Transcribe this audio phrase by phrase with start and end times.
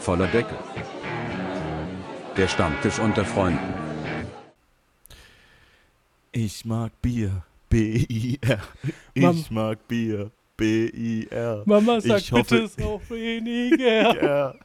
[0.00, 0.56] Voller Deckel.
[2.36, 3.58] Der Stammtisch unter Freunden.
[6.32, 7.42] Ich mag Bier.
[7.68, 8.60] B-I-R.
[9.14, 10.30] Ich mag Bier.
[10.56, 11.62] B-I-R.
[11.66, 14.54] Mama sagt Ich hoffe- bitte es auch weniger.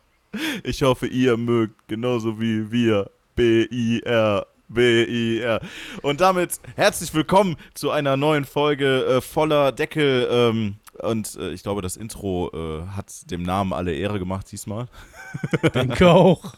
[0.65, 3.09] Ich hoffe, ihr mögt genauso wie wir.
[3.37, 4.45] B-I-R.
[4.67, 5.61] B-I-R.
[6.01, 10.27] Und damit herzlich willkommen zu einer neuen Folge äh, voller Deckel.
[10.29, 14.87] Ähm, und äh, ich glaube, das Intro äh, hat dem Namen alle Ehre gemacht diesmal.
[15.73, 16.53] Denke auch.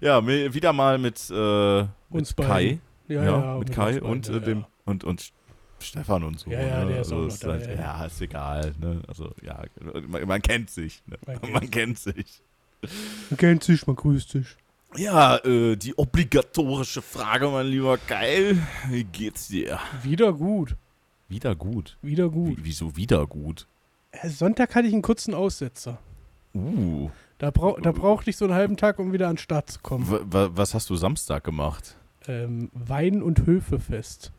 [0.00, 2.44] Ja, wieder mal mit, äh, mit Uns Kai.
[2.44, 2.80] beiden.
[3.06, 4.68] Ja, ja, mit Kai uns beiden, und, ja, äh, dem ja.
[4.86, 5.32] und, und
[5.80, 6.50] Stefan und so.
[6.50, 6.92] Ja, ja, ne?
[6.92, 7.80] der ist auch noch ist da, halt, ja, ja.
[7.80, 8.74] ja, ist egal.
[8.80, 9.02] Ne?
[9.06, 9.62] Also, ja,
[10.06, 11.02] man, man kennt sich.
[11.06, 11.18] Ne?
[11.26, 12.42] Man kennt Man kennt sich.
[13.30, 14.56] Man kennt sich, man grüßt dich.
[14.96, 18.58] Ja, äh, die obligatorische Frage, mein lieber Geil.
[18.88, 19.80] Wie geht's dir?
[20.02, 20.76] Wieder gut.
[21.28, 21.96] Wieder gut.
[22.00, 22.58] Wieder gut.
[22.58, 23.66] Wie, wieso wieder gut?
[24.12, 25.98] Äh, Sonntag hatte ich einen kurzen Aussetzer.
[26.54, 27.10] Uh.
[27.38, 29.80] Da, brau da brauchte ich so einen halben Tag, um wieder an den Start zu
[29.80, 30.06] kommen.
[30.08, 31.96] wa- was hast du Samstag gemacht?
[32.28, 34.32] Ähm, Wein- und Höfefest.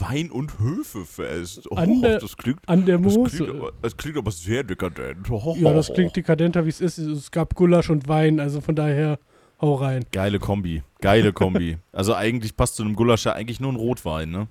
[0.00, 1.70] Wein- und Höfefest.
[1.70, 3.46] Oh, An der- das, klingt, An der das, Mosel.
[3.46, 5.30] klingt aber, das klingt aber sehr dekadent.
[5.30, 6.98] Oh, Ja, das klingt dekadenter, wie es ist.
[6.98, 9.18] Es gab Gulasch und Wein, also von daher
[9.60, 10.04] hau rein.
[10.12, 10.82] Geile Kombi.
[11.00, 11.78] Geile Kombi.
[11.92, 14.48] also eigentlich passt zu einem Gulasch ja eigentlich nur ein Rotwein, ne?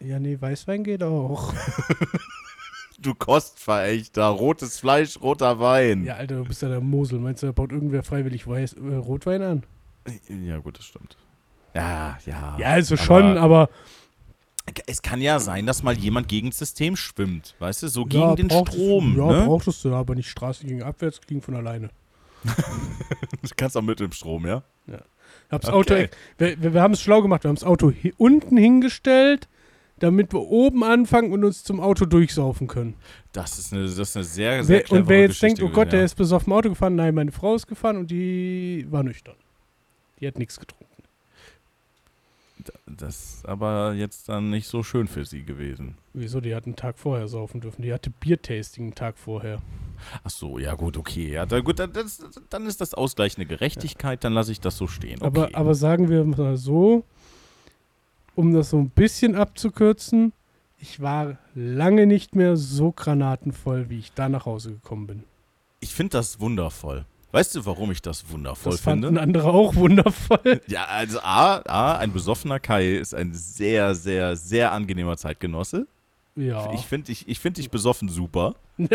[0.00, 1.54] Ja, nee, Weißwein geht auch.
[3.04, 4.24] Du Kostverächter.
[4.24, 6.04] Rotes Fleisch, roter Wein.
[6.04, 7.18] Ja, Alter, du bist ja der Mosel.
[7.18, 9.62] Meinst du, da baut irgendwer freiwillig Weiß, äh, Rotwein an?
[10.28, 11.18] Ja, gut, das stimmt.
[11.74, 12.56] Ja, ja.
[12.58, 13.68] Ja, also schon, aber
[14.86, 17.54] Es kann ja sein, dass mal jemand gegen das System schwimmt.
[17.58, 19.14] Weißt du, so gegen ja, den Strom.
[19.18, 19.46] Ja, ne?
[19.46, 21.90] brauchtest du, aber nicht Straße gegen abwärts, ging von alleine.
[23.42, 24.62] Du kannst auch mit dem Strom, ja?
[24.86, 24.94] Ich
[25.50, 25.74] hab's Okay.
[25.74, 25.94] Auto,
[26.38, 29.48] wir, wir, wir haben es schlau gemacht, wir haben das Auto unten hingestellt,
[29.98, 32.94] damit wir oben anfangen und uns zum Auto durchsaufen können.
[33.32, 35.74] Das ist eine, das ist eine sehr, sehr Wer, und wer jetzt Geschichte denkt, oh
[35.74, 36.04] Gott, der ja.
[36.04, 39.36] ist besoffen Auto gefahren, nein, meine Frau ist gefahren und die war nüchtern.
[40.20, 40.84] Die hat nichts getrunken.
[42.86, 45.96] Das ist aber jetzt dann nicht so schön für sie gewesen.
[46.12, 46.40] Wieso?
[46.40, 47.82] Die hat einen Tag vorher saufen dürfen.
[47.82, 49.60] Die hatte Biertasting einen Tag vorher.
[50.22, 51.32] Ach so, ja gut, okay.
[51.32, 54.86] Ja, da, gut, dann, das, dann ist das ausgleichende Gerechtigkeit, dann lasse ich das so
[54.86, 55.20] stehen.
[55.20, 55.26] Okay.
[55.26, 57.04] Aber, aber sagen wir mal so,
[58.34, 60.32] um das so ein bisschen abzukürzen,
[60.78, 65.24] ich war lange nicht mehr so granatenvoll, wie ich da nach Hause gekommen bin.
[65.80, 67.04] ich finde das wundervoll.
[67.32, 69.08] Weißt du, warum ich das wundervoll Das finde?
[69.08, 70.60] fanden andere auch wundervoll.
[70.68, 75.86] Ja, also A, A, ein besoffener Kai ist ein sehr, sehr, sehr angenehmer Zeitgenosse.
[76.36, 76.72] Ja.
[76.74, 78.54] Ich finde ich, ich find dich besoffen super.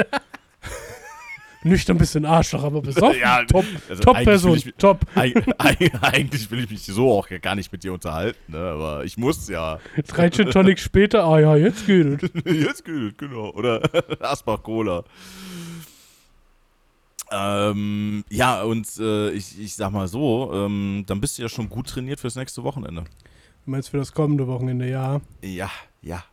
[1.64, 3.20] Nüchtern ein bisschen Arschloch, aber besoffen.
[3.20, 5.00] Ja, top, also top eigentlich Person, will ich- top.
[5.16, 8.58] Eig eig eigentlich will ich mich so auch gar nicht mit dir unterhalten, ne?
[8.59, 9.80] aber ich muss ja.
[10.08, 12.31] Drei Gin Tonic später, ah ja, jetzt geht es.
[12.46, 13.50] Jetzt geht, genau.
[13.52, 13.81] Oder
[14.22, 15.03] Asbach Cola.
[17.31, 21.69] Ähm, ja, und äh, ich, ich sag mal so, ähm, dann bist du ja schon
[21.69, 23.03] gut trainiert fürs nächste Wochenende.
[23.66, 24.90] Du meinst für das kommende Wochenende.
[24.90, 25.69] Ja, ja,
[26.02, 26.24] ja.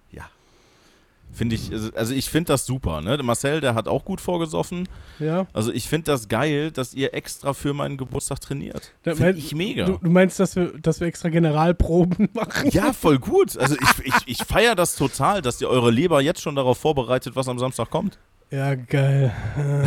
[1.37, 3.19] Finde ich, also- also ich finde das super, ne?
[3.19, 4.89] Der Marcel, der hat auch gut vorgesoffen.
[5.19, 5.47] Ja.
[5.53, 8.93] Also ich finde das geil, dass ihr extra für meinen Geburtstag trainiert.
[9.03, 9.85] Da Finde mein- ich mega.
[9.85, 12.71] Du, du meinst, dass wir, dass wir extra Generalproben machen?
[12.71, 13.59] Ja, voll gut.
[13.59, 17.37] Also ich, ich, ich feiere das total, dass ihr eure Leber jetzt schon darauf vorbereitet,
[17.37, 18.19] was am Samstag kommt.
[18.51, 19.35] Ja, geil.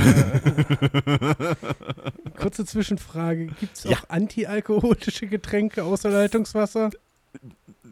[2.37, 3.47] Kurze Zwischenfrage.
[3.59, 3.97] Gibt es auch Ja.
[4.09, 6.89] antialkoholische Getränke außer Leitungswasser?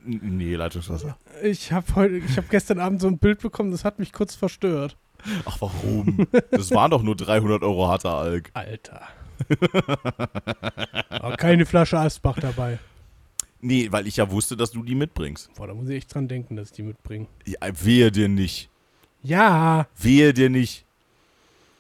[0.06, 1.18] Nee, Leitungswasser.
[1.44, 4.36] Ich habe heute, ich habe gestern Abend so ein Bild bekommen, das hat mich kurz
[4.36, 4.96] verstört.
[5.46, 6.28] Ach, warum?
[6.52, 8.52] Das waren doch nur 300 Euro harter Alk.
[8.54, 9.02] Alter.
[11.10, 12.80] Aber keine Flasche Asbach dabei.
[13.60, 15.54] Nee, weil ich ja wusste, dass du die mitbringst.
[15.56, 17.28] Boah, da muss ich echt dran denken, dass ich die mitbringe.
[17.46, 18.70] Ja, wehe dir nicht.
[19.24, 20.86] Ja, Wehe dir nicht.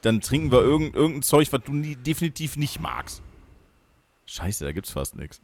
[0.02, 3.22] Dann trinken wir irgend, irgendein Zeug, was du nie, definitiv nicht magst.
[4.30, 5.40] Scheiße, da gibt's fast nichts.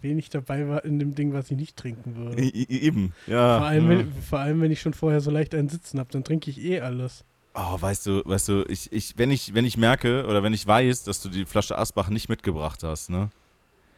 [0.00, 2.42] wenig dabei war in dem Ding, was ich nicht trinken würde.
[2.42, 3.58] Eben, ja.
[3.58, 3.98] Vor allem, ja.
[3.98, 6.58] wenn, vor allem, wenn ich schon vorher so leicht einen Sitzen habe, dann trinke ich
[6.58, 7.24] eh alles.
[7.54, 10.66] Oh, weißt du, weißt du, ich, ich, wenn ich, wenn ich merke oder wenn ich
[10.66, 13.28] weiß, dass du die Flasche Asbach nicht mitgebracht hast, ne?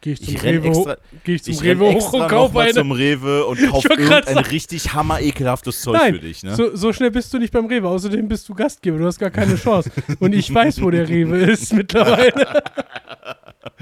[0.01, 2.73] Gehe ich zum Ich Rewe, extra, geh ich zum ich Rewe hoch und kaufe eine.
[2.73, 6.53] zum Rewe und kauf sagen- richtig hammer ekelhaftes Zeug Nein, für dich, ne?
[6.55, 7.87] So, so schnell bist du nicht beim Rewe.
[7.87, 8.99] Außerdem bist du Gastgeber.
[8.99, 9.89] Du hast gar keine Chance.
[10.19, 12.61] Und ich weiß, wo der Rewe ist mittlerweile.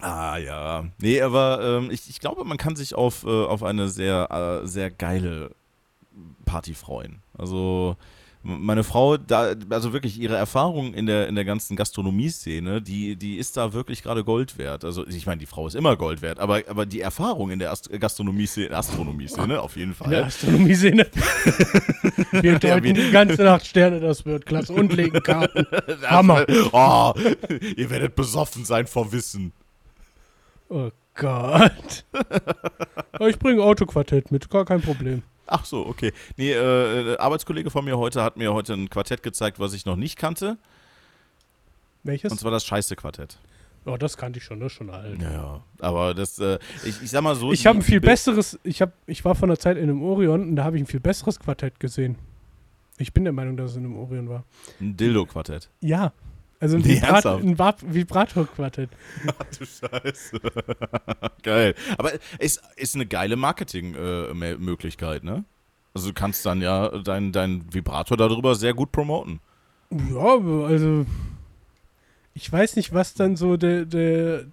[0.00, 0.84] Ah ja.
[0.98, 4.66] Nee, aber ähm, ich, ich glaube, man kann sich auf, äh, auf eine sehr, äh,
[4.66, 5.50] sehr geile
[6.44, 7.20] Party freuen.
[7.36, 7.96] Also
[8.48, 13.36] meine Frau, da, also wirklich ihre Erfahrung in der, in der ganzen Gastronomie-Szene, die, die
[13.36, 14.84] ist da wirklich gerade Gold wert.
[14.84, 17.70] Also ich meine, die Frau ist immer Gold wert, aber, aber die Erfahrung in der
[17.70, 20.24] Ast Gastronomie-Szene, Astronomie-Szene auf jeden In der Fall.
[20.24, 21.06] Astronomie-Sinne.
[22.32, 24.72] Wir deuten die ganze Nacht Sterne, das wird klasse.
[24.72, 25.66] Und legen Karten.
[26.06, 26.44] Hammer.
[26.72, 27.12] Oh,
[27.76, 29.52] ihr werdet besoffen sein vor Wissen.
[30.68, 32.04] Oh Gott.
[33.20, 35.24] Ich bringe Autoquartett mit, gar kein Problem.
[35.48, 36.12] Ach so, okay.
[36.36, 39.86] Nee, äh, ein Arbeitskollege von mir heute hat mir heute ein Quartett gezeigt, was ich
[39.86, 40.58] noch nicht kannte.
[42.04, 42.30] Welches?
[42.30, 43.38] Und zwar das Scheiße-Quartett.
[43.86, 45.20] Oh, das kannte ich schon, das ist schon alt.
[45.20, 45.60] Ja, ja.
[45.80, 47.52] Aber das, äh, ich, ich sag mal so.
[47.52, 50.42] Ich habe ein viel besseres, ich, hab, ich war von der Zeit in einem Orion
[50.50, 52.16] und da habe ich ein viel besseres Quartett gesehen.
[52.98, 54.44] Ich bin der Meinung, dass es in einem Orion war.
[54.80, 55.70] Ein Dildo-Quartett.
[55.80, 56.12] Ja.
[56.60, 58.90] Also ein, Nee, Vibrat ein Vibrator-Quartett.
[59.26, 60.40] Ach du Scheiße.
[61.42, 61.74] Geil.
[61.96, 65.44] Aber ist, ist eine geile Marketing-Möglichkeit, ne?
[65.94, 69.40] Also du kannst dann ja deinen dein Vibrator darüber sehr gut promoten.
[69.90, 71.06] Ja, also
[72.34, 74.44] ich weiß nicht, was dann so der, der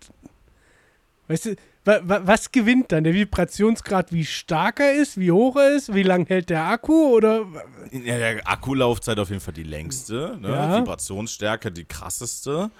[1.27, 3.03] weißt du, was gewinnt dann?
[3.03, 7.15] Der Vibrationsgrad, wie stark er ist, wie hoch er ist, wie lang hält der Akku
[7.15, 7.45] oder
[7.91, 10.49] Ja, der Akkulaufzeit auf jeden Fall die längste, ne?
[10.49, 10.79] Ja.
[10.79, 12.71] Vibrationsstärke die krasseste.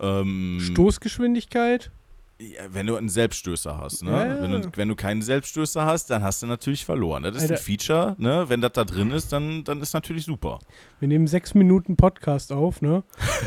[0.00, 1.90] Ähm, Stoßgeschwindigkeit?
[2.40, 4.10] ja, wenn du einen Selbststößer hast, ne?
[4.10, 4.42] Ja.
[4.42, 7.22] Wenn, du, wenn du keinen Selbststößer hast, dann hast du natürlich verloren.
[7.22, 7.54] Das ist Alter.
[7.54, 8.46] ein Feature, ne?
[8.48, 10.58] Wenn das da drin ist, dann, dann ist natürlich super.
[11.00, 13.02] Wir nehmen sechs Minuten Podcast auf, ne?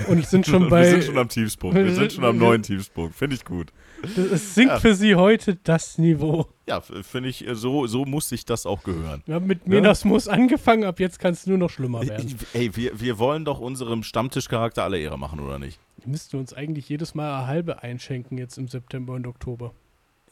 [0.08, 0.84] Und sind schon bei.
[0.84, 1.76] wir sind schon am Tiefspunkt.
[1.76, 3.16] Wir sind schon am neuen Tiefspunkt.
[3.16, 3.72] Finde ich gut.
[4.04, 4.80] Es sinkt Ja.
[4.80, 6.48] für Sie heute das Niveau.
[6.68, 9.24] Ja, finde ich, äh, so, so muss sich das auch gehören.
[9.26, 9.70] Wir haben mit Ja.
[9.70, 12.38] Menasmus angefangen, ab jetzt kann es nur noch schlimmer werden.
[12.54, 15.80] Ey, wir, wir wollen doch unserem Stammtischcharakter alle Ehre machen, oder nicht?
[16.06, 19.74] Müssten wir uns eigentlich jedes Mal eine halbe einschenken jetzt im September und Oktober.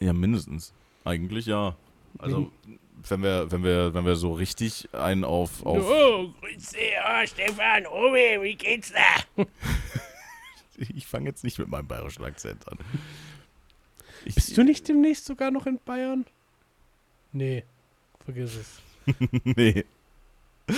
[0.00, 0.72] Ja, mindestens.
[1.04, 1.76] Eigentlich ja.
[2.18, 2.50] Also,
[3.08, 7.26] wenn wir, wenn wir, wenn wir so richtig einen auf, auf Oh, grüß dich, oh,
[7.26, 9.44] Stefan, Obi, wie geht's da?
[10.76, 12.78] ich fange jetzt nicht mit meinem bayerischen Akzent an.
[14.24, 16.24] Ich, Bist du nicht demnächst sogar noch in Bayern?
[17.32, 17.64] Nee,
[18.24, 18.82] vergiss es.
[19.44, 19.84] nee.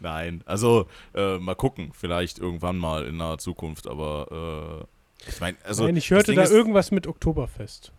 [0.00, 4.86] Nein, also äh, mal gucken, vielleicht irgendwann mal in naher Zukunft, aber
[5.26, 7.92] äh, ich meine, also Nein, ich hörte da ist- irgendwas mit Oktoberfest.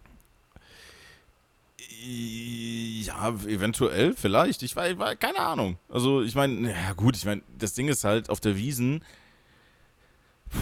[2.07, 4.61] Ja, eventuell, vielleicht.
[4.61, 5.77] Ich war, ich war keine Ahnung.
[5.89, 9.03] Also, ich meine, ja gut, ich meine, das Ding ist halt auf der Wiesen.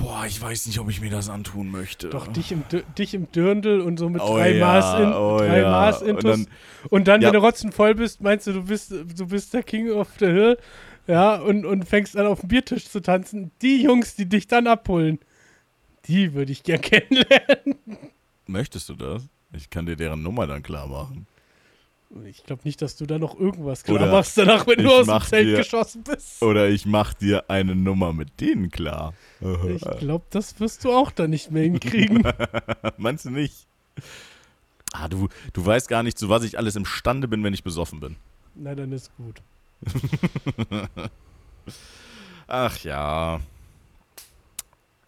[0.01, 2.09] Boah, ich weiß nicht, ob ich mir das antun möchte.
[2.09, 2.63] Doch, dich im,
[2.97, 5.69] dich im Dirndl und so mit Oh drei ja, Maß in, oh drei ja.
[5.69, 6.47] Maß Und dann-
[6.89, 7.27] Und dann, Ja.
[7.27, 10.57] wenn du rotzenvoll bist, meinst du, du bist, du bist der King of the Hill,
[11.07, 13.51] ja, und, und fängst an auf dem Biertisch zu tanzen.
[13.61, 15.19] Die Jungs, die dich dann abholen,
[16.05, 17.75] die würde ich gern kennenlernen.
[18.47, 19.27] Möchtest du das?
[19.53, 21.27] Ich kann dir deren Nummer dann klar machen.
[22.25, 25.07] Ich glaube nicht, dass du da noch irgendwas klar Oder machst danach, wenn du aus
[25.07, 26.41] dem Zelt dir- geschossen bist.
[26.43, 29.13] Oder ich mach dir eine Nummer mit denen klar.
[29.67, 32.21] Ich glaube, das wirst du auch dann nicht mehr hinkriegen.
[32.97, 33.65] Meinst du nicht?
[34.93, 37.99] Ah, du, du weißt gar nicht, zu was ich alles imstande bin, wenn ich besoffen
[37.99, 38.15] bin.
[38.55, 39.41] Na, dann ist gut.
[42.47, 43.39] Ach ja.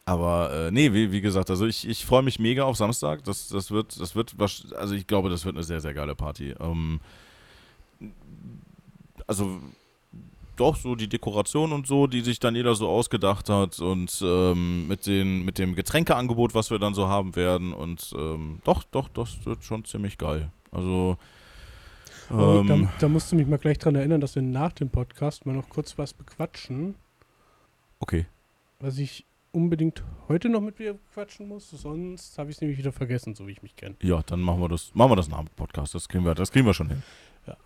[0.06, 3.24] Aber äh, nee, wie, wie gesagt, also ich, ich freue mich mega auf Samstag.
[3.24, 4.36] Das, das wird, das wird,
[4.76, 6.54] also ich glaube, das wird eine sehr, sehr geile Party.
[6.60, 7.00] Ähm,
[9.26, 9.60] also
[10.56, 14.88] doch so die Dekoration und so, die sich dann jeder so ausgedacht hat und ähm,
[14.88, 19.10] mit, den, mit dem Getränkeangebot, was wir dann so haben werden und ähm, doch, doch,
[19.10, 20.50] das wird schon ziemlich geil.
[20.72, 21.18] Also
[22.32, 24.90] Oh, ähm, da, da musst du mich mal gleich dran erinnern, dass wir nach dem
[24.90, 26.96] Podcast mal noch kurz was bequatschen,
[28.00, 28.26] okay.
[28.80, 29.26] was ich
[29.56, 31.70] unbedingt heute noch mit dir quatschen muss.
[31.70, 33.96] Sonst habe ich es nämlich wieder vergessen, so wie ich mich kenne.
[34.02, 35.96] Ja, dann machen wir das, machen wir das nach dem Podcast.
[35.96, 37.04] Das kriegen wir, das kriegen wir schon hin.
[37.48, 37.58] Ja.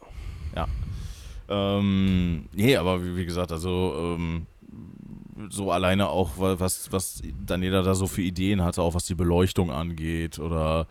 [0.55, 0.67] Ja.
[1.49, 4.45] Ähm, nee, aber wie, wie gesagt, also ähm,
[5.49, 9.15] so alleine auch, wa- was, was Daniela da so für Ideen hatte, auch was die
[9.15, 10.85] Beleuchtung angeht oder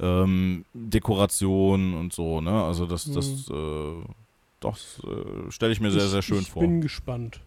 [0.00, 2.64] ähm, Dekoration und so, ne?
[2.64, 3.94] Also das, das, äh,
[4.60, 6.62] das äh, stelle ich mir sehr, ich, sehr schön ich vor.
[6.62, 7.40] bin gespannt.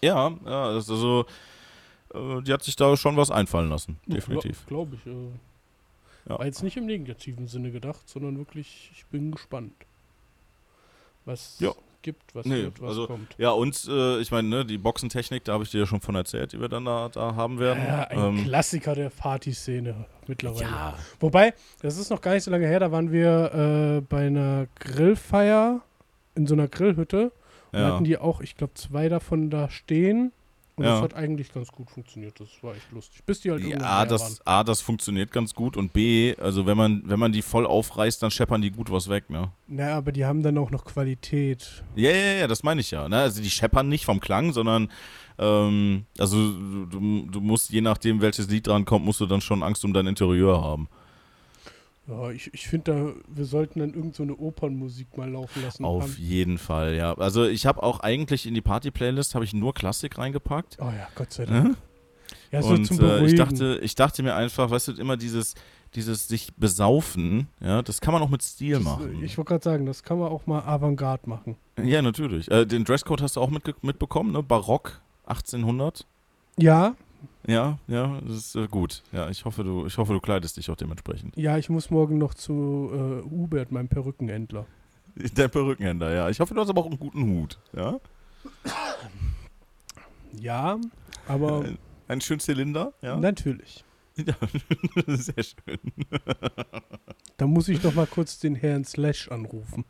[0.00, 1.26] Ja, ja, also
[2.14, 4.64] äh, die hat sich da schon was einfallen lassen, definitiv.
[4.66, 5.06] Glaube ich.
[5.06, 5.12] Äh,
[6.26, 6.38] Ja.
[6.38, 9.74] War jetzt nicht im negativen Sinne gedacht, sondern wirklich, ich bin gespannt.
[11.26, 11.72] Was Ja.
[12.02, 13.34] gibt, was Nee, wird, was also- kommt.
[13.38, 16.14] Ja, und äh, ich meine, ne, die Boxentechnik, da habe ich dir ja schon von
[16.14, 17.82] erzählt, die wir dann da, da haben werden.
[17.86, 20.64] Ja, ein Ähm, Klassiker der Partyszene mittlerweile.
[20.64, 21.52] ja, Wobei,
[21.82, 25.80] das ist noch gar nicht so lange her, da waren wir äh, bei einer Grillfeier
[26.34, 27.32] in so einer Grillhütte.
[27.72, 27.92] Und ja.
[27.92, 30.32] hatten die auch, ich glaube, zwei davon da stehen.
[30.76, 30.94] Und Ja.
[30.94, 32.38] das hat eigentlich ganz gut funktioniert.
[32.40, 33.22] Das war echt lustig.
[33.24, 36.76] Bis die halt Ja, A, das, A, das funktioniert ganz gut und B, also wenn
[36.76, 39.52] man, wenn man die voll aufreißt, dann scheppern die gut was weg, ne?
[39.68, 41.84] Naja, aber die haben dann auch noch Qualität.
[41.94, 43.08] Ja, ja, ja, das meine ich ja.
[43.08, 43.18] Ne?
[43.18, 44.90] Also die scheppern nicht vom Klang, sondern
[45.38, 46.36] ähm, also
[46.86, 49.92] du, du musst, je nachdem, welches Lied dran kommt, musst du dann schon Angst um
[49.92, 50.88] dein Interieur haben.
[52.06, 55.84] Ja, ich, ich finde da, wir sollten dann irgend so eine Opernmusik mal laufen lassen.
[55.86, 57.14] Auf Haben- jeden Fall, ja.
[57.14, 60.76] Also ich habe auch eigentlich in die Party-Playlist habe ich nur Klassik reingepackt.
[60.80, 61.64] Oh ja, Gott sei Dank.
[61.68, 61.76] Ne?
[62.52, 63.26] Ja, so und zum äh, Beruhigen.
[63.26, 65.54] ich dachte, ich dachte mir einfach, weißt du, immer dieses,
[65.94, 69.22] dieses sich besaufen, ja, das kann man auch mit Stil das, machen.
[69.22, 71.56] ich wollte gerade sagen, das kann man auch mal Avantgarde machen.
[71.82, 72.50] ja, natürlich.
[72.50, 74.42] Äh, den Dresscode hast du auch mitge- mitbekommen, ne?
[74.42, 76.06] Barock 1800.
[76.58, 76.94] Ja,
[77.46, 79.02] Ja, ja, das ist äh, gut.
[79.12, 81.36] Ja, ich hoffe, du, ich hoffe, du kleidest dich auch dementsprechend.
[81.36, 84.66] ja, ich muss morgen noch zu äh, Hubert, meinem Perückenhändler.
[85.34, 86.28] Dein Perückenhändler, ja.
[86.30, 88.00] Ich hoffe, du hast aber auch einen guten Hut, ja.
[90.32, 90.78] Ja,
[91.28, 93.16] aber Ein, einen schönen Zylinder, ja.
[93.16, 93.84] natürlich.
[94.16, 94.34] ja.
[95.06, 95.78] Sehr schön.
[97.36, 99.84] Da muss ich noch mal kurz den Herrn Slash anrufen.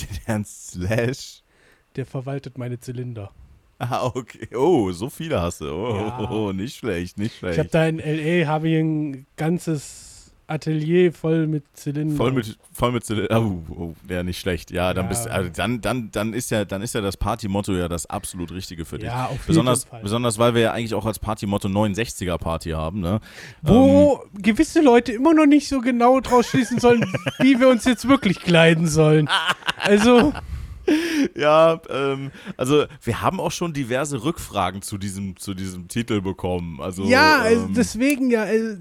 [0.00, 1.42] Den Herrn Slash.
[1.96, 3.30] Der verwaltet meine Zylinder.
[3.90, 4.46] Ah, okay.
[4.54, 5.70] Oh, so viele hast du.
[5.70, 6.30] Oh, Ja.
[6.30, 7.54] oh, nicht schlecht, nicht schlecht.
[7.54, 8.46] Ich habe da in L.A.
[8.46, 12.16] habe ich ein ganzes Atelier voll mit Zylindern.
[12.16, 13.40] Voll mit, voll mit Zylinder.
[13.40, 14.70] Oh, oh, ja, nicht schlecht.
[14.72, 15.08] Ja, dann Ja.
[15.08, 18.50] bist also dann, dann, dann ist ja, dann ist ja das Partymotto ja das absolut
[18.52, 19.06] Richtige für dich.
[19.08, 20.02] Ja, auf Besonders, jeden Fall.
[20.02, 23.20] besonders, weil wir ja eigentlich auch als Partymotto 69er Party haben, ne?
[23.62, 27.00] Wo gewisse Leute immer noch nicht so genau draus schließen sollen,
[27.38, 29.28] wie wir uns jetzt wirklich kleiden sollen.
[29.78, 30.32] Also,
[31.36, 36.80] Ja, ähm, also wir haben auch schon diverse Rückfragen zu diesem, zu diesem Titel bekommen.
[36.80, 38.42] Also, ja, also ähm, deswegen ja.
[38.42, 38.76] Also,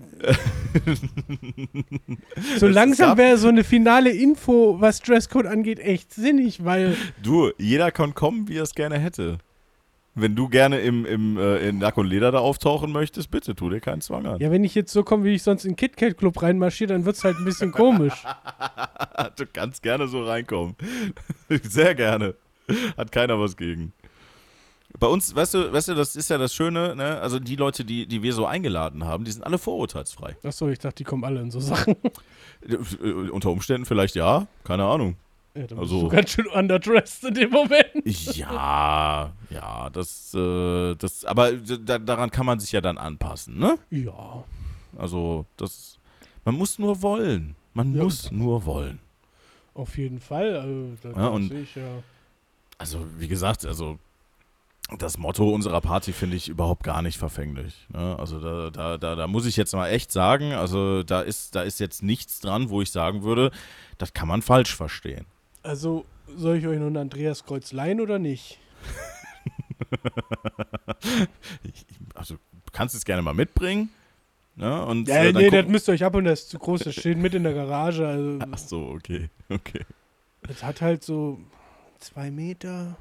[2.57, 7.91] so langsam wäre so eine finale Info, was Dresscode angeht, echt sinnig, weil du, jeder
[7.91, 9.37] kann kommen, wie er es gerne hätte.
[10.21, 13.69] Wenn du gerne im, im, äh, in Lack und Leder da auftauchen möchtest, bitte, tu
[13.69, 14.39] dir keinen Zwang an.
[14.39, 17.05] ja, wenn ich jetzt so komme, wie ich sonst in den KitKat Club reinmarschiere, dann
[17.05, 18.13] wird es halt ein bisschen komisch.
[19.35, 20.75] Du kannst gerne so reinkommen.
[21.63, 22.35] Sehr gerne.
[22.97, 23.91] Hat keiner was gegen.
[24.97, 27.19] Bei uns, weißt du, weißt du, das ist ja das Schöne, ne?
[27.19, 30.37] Also die Leute, die, die wir so eingeladen haben, die sind alle vorurteilsfrei.
[30.43, 31.95] Achso, ich dachte, die kommen alle in so Sachen.
[32.67, 35.15] Äh, Unter Umständen vielleicht ja, keine Ahnung.
[35.55, 38.35] Ja, dann Also- bist du ganz schön underdressed in dem Moment.
[38.37, 43.77] Ja, ja, das, äh, das, aber da, daran kann man sich ja dann anpassen, ne?
[43.89, 44.43] Ja.
[44.97, 45.97] Also, das,
[46.45, 47.55] man muss nur wollen.
[47.73, 48.03] Man Ja.
[48.03, 48.99] muss nur wollen.
[49.73, 50.55] Auf jeden Fall.
[50.57, 52.03] Also, da Ja, und- ja.
[52.77, 53.97] Also, wie gesagt, also,
[54.97, 57.85] das Motto unserer Party finde ich überhaupt gar nicht verfänglich.
[57.93, 58.15] Ne?
[58.17, 61.61] Also, da, da, da, da muss ich jetzt mal echt sagen, also, da ist, da
[61.61, 63.51] ist jetzt nichts dran, wo ich sagen würde,
[63.97, 65.25] das kann man falsch verstehen.
[65.63, 68.59] Also, soll ich euch ein Andreas Kreuz leihen oder nicht?
[71.63, 71.85] Ich,
[72.15, 73.89] also, du kannst es gerne mal mitbringen.
[74.55, 74.85] Ne?
[74.85, 76.81] Und, Ja, äh, nee, das müsst ihr euch ab und das ist zu groß.
[76.81, 78.05] Das steht mit in der Garage.
[78.07, 79.85] Also, Ach so, okay, okay.
[80.43, 81.39] das hat halt so
[81.99, 82.97] zwei Meter.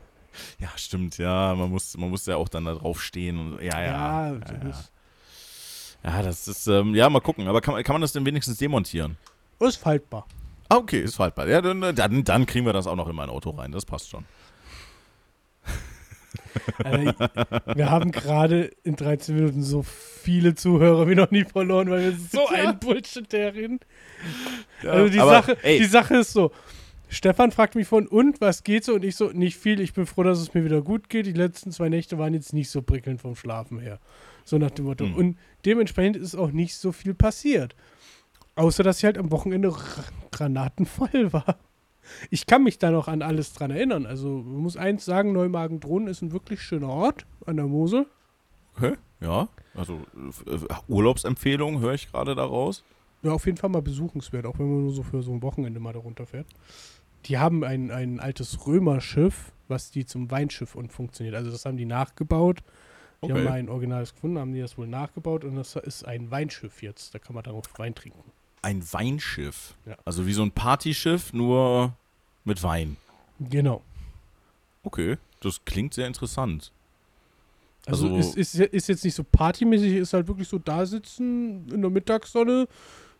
[0.60, 3.80] Ja, stimmt, ja, man muss, man muss ja auch dann da drauf stehen und ja,
[3.80, 3.82] ja.
[3.82, 4.68] Ja, Ja, das ja.
[4.70, 4.92] ist-
[6.04, 7.48] ja das ist, ähm, ja, mal gucken.
[7.48, 9.16] Aber kann, man- kann man das denn wenigstens demontieren?
[9.60, 10.26] ist faltbar.
[10.68, 11.48] Ah, okay, ist faltbar.
[11.48, 14.10] Ja, dann, dann, dann kriegen wir das auch noch in mein Auto rein, das passt
[14.10, 14.24] schon.
[16.84, 17.12] Also,
[17.74, 22.12] wir haben gerade in 13 Minuten so viele Zuhörer wie noch nie verloren, weil wir
[22.12, 23.80] so ein Bullshit reden.
[24.82, 26.52] Ja, Also die aber, Sache, ey, die Sache ist so.
[27.10, 28.94] Stefan fragt mich von, und was geht so?
[28.94, 31.24] Und ich so, nicht viel, ich bin froh, dass es mir wieder gut geht.
[31.24, 33.98] Die letzten zwei Nächte waren jetzt nicht so prickelnd vom Schlafen her.
[34.44, 35.06] So nach dem Motto.
[35.06, 35.14] Hm.
[35.14, 37.74] Und dementsprechend ist auch nicht so viel passiert.
[38.58, 39.74] Außer, dass ich halt am Wochenende
[40.32, 41.56] granatenvoll war.
[42.30, 44.06] Ich kann mich da noch an alles dran erinnern.
[44.06, 48.06] Also, man muss eins sagen, Neumagen-Drohnen ist ein wirklich schöner Ort an der Mosel.
[48.76, 50.00] okay, ja, also
[50.46, 52.82] äh, Urlaubsempfehlung höre ich gerade daraus.
[53.22, 55.80] Ja, auf jeden Fall mal besuchenswert, auch wenn man nur so für so ein Wochenende
[55.80, 56.46] mal darunter fährt.
[57.26, 61.34] Die haben ein, ein altes Römerschiff, was die zum Weinschiff und funktioniert.
[61.34, 62.60] Also das haben die nachgebaut.
[62.60, 63.32] Die Okay.
[63.34, 66.80] haben mal ein originales gefunden, haben die das wohl nachgebaut und das ist ein Weinschiff
[66.82, 67.12] jetzt.
[67.14, 68.22] Da kann man darauf Wein trinken.
[68.62, 69.74] Ein Weinschiff.
[69.86, 69.96] Ja.
[70.04, 71.94] Also wie so ein Partyschiff, nur
[72.44, 72.96] mit Wein.
[73.38, 73.82] Genau.
[74.82, 76.72] Okay, das klingt sehr interessant.
[77.86, 81.68] Also, Also- ist, ist, ist jetzt nicht so partymäßig, ist halt wirklich so da sitzen
[81.72, 82.68] in der Mittagssonne,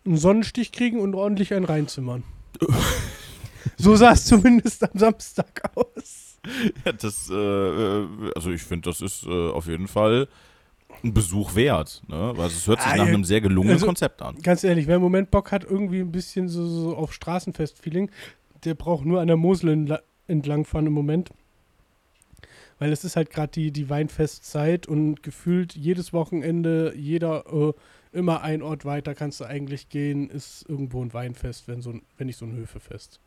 [0.04, 2.22] einen Sonnenstich kriegen und ordentlich einen reinzimmern.
[3.76, 6.38] so sah es zumindest am Samstag aus.
[6.84, 10.28] Ja, das, äh, äh, also ich finde, das ist äh, auf jeden Fall
[11.04, 12.02] ein Besuch wert.
[12.08, 12.32] Ne?
[12.36, 14.36] Weil es hört sich Ah, nach einem sehr gelungenen Also- Konzept an.
[14.42, 18.10] Ganz ehrlich, wer im Moment Bock hat, irgendwie ein bisschen so, so auf Straßenfest-Feeling,
[18.64, 21.30] der braucht nur an der Mosel entla- entlangfahren im Moment.
[22.80, 27.72] weil es ist halt gerade die, die Weinfestzeit und gefühlt jedes Wochenende, jeder, äh,
[28.12, 32.02] immer ein Ort weiter kannst du eigentlich gehen, ist irgendwo ein Weinfest, wenn, so ein,
[32.18, 33.18] wenn nicht so ein Höfefest.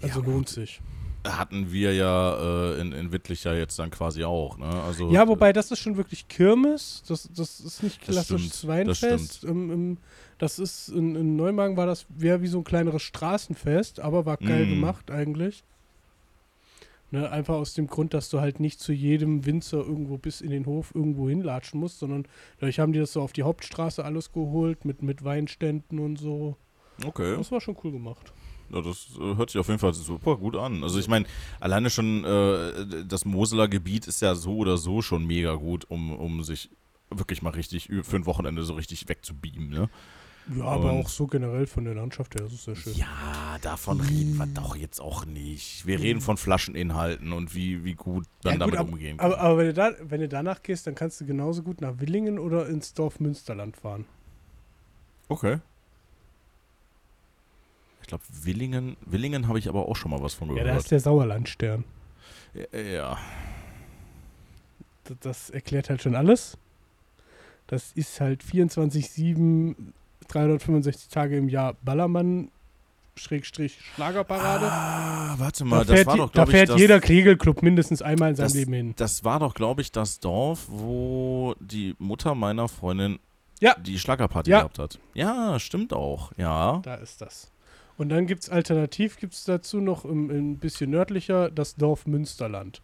[0.00, 0.48] Also Ja, lohnt gut.
[0.48, 0.80] sich.
[1.26, 4.66] Hatten wir ja äh, in, in Wittlich ja jetzt dann quasi auch, ne?
[4.66, 7.02] Also, Ja, wobei das ist schon wirklich Kirmes.
[7.08, 9.44] Das, das ist nicht Das klassisches das Weinfest.
[9.44, 9.96] Ähm, ähm,
[10.38, 14.36] das ist in, in Neumagen war das eher wie so ein kleineres Straßenfest, aber war
[14.36, 14.70] geil Mm.
[14.70, 15.64] gemacht eigentlich.
[17.10, 20.50] Ne, einfach aus dem Grund, dass du halt nicht zu jedem Winzer irgendwo bis in
[20.50, 22.26] den Hof irgendwo hinlatschen musst, sondern
[22.58, 26.56] dadurch haben die das so auf die Hauptstraße alles geholt mit, mit Weinständen und so.
[27.06, 27.36] Okay.
[27.36, 28.32] Das war schon cool gemacht.
[28.70, 30.82] Das äh, hört sich auf jeden Fall super gut an.
[30.82, 31.26] Also ich meine,
[31.60, 36.12] alleine schon äh, das Moseler Gebiet ist ja so oder so schon mega gut, um,
[36.16, 36.70] um sich
[37.10, 39.88] wirklich mal richtig für ein Wochenende so richtig wegzubeamen, ne?
[40.58, 42.92] Ja, aber Und- auch so generell von der Landschaft her, das ist sehr schön.
[42.94, 45.86] Ja, davon reden wir doch jetzt auch nicht.
[45.86, 49.26] Wir reden von Flascheninhalten und wie, wie gut man Ja, damit gut, aber, umgehen kann.
[49.32, 51.98] aber, aber wenn, du da, wenn du danach gehst, dann kannst du genauso gut nach
[51.98, 54.04] Willingen oder ins Dorf Münsterland fahren.
[55.28, 55.58] okay.
[58.04, 60.82] Ich glaube, Willingen, Willingen habe ich aber auch schon mal was von Ja, da gehört.
[60.82, 61.84] ist der Sauerlandstern.
[62.70, 63.16] Ja.
[65.04, 66.58] Das, das erklärt halt schon alles.
[67.66, 69.74] Das ist halt 24-7,
[70.28, 72.50] 365 Tage im Jahr Ballermann,
[73.16, 74.66] Schrägstrich Schlagerparade.
[74.70, 77.62] Ah, warte da mal, das fährt, war doch, da glaube ich, fährt das, jeder Kegelclub
[77.62, 78.92] mindestens einmal in seinem das- Leben hin.
[78.96, 83.18] das war doch, glaube ich, das Dorf, wo die Mutter meiner Freundin
[83.60, 83.74] Ja.
[83.80, 84.58] die Schlagerparty Ja.
[84.58, 84.98] gehabt hat.
[85.14, 86.32] Ja, stimmt auch.
[86.36, 86.80] Ja.
[86.82, 87.50] Da ist das.
[87.96, 92.06] Und dann gibt es alternativ, gibt es dazu noch im, ein bisschen nördlicher das Dorf
[92.06, 92.82] Münsterland.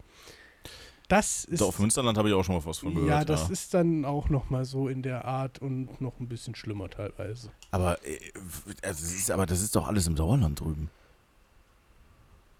[1.09, 3.11] Das ist Dorf Münsterland habe ich auch schon mal was von gehört.
[3.11, 6.55] Ja, das ist dann auch noch mal so in der Art und noch ein bisschen
[6.55, 7.51] schlimmer teilweise.
[7.73, 8.19] Aber, äh,
[8.83, 10.89] also das ist, aber das ist doch alles im Sauerland drüben.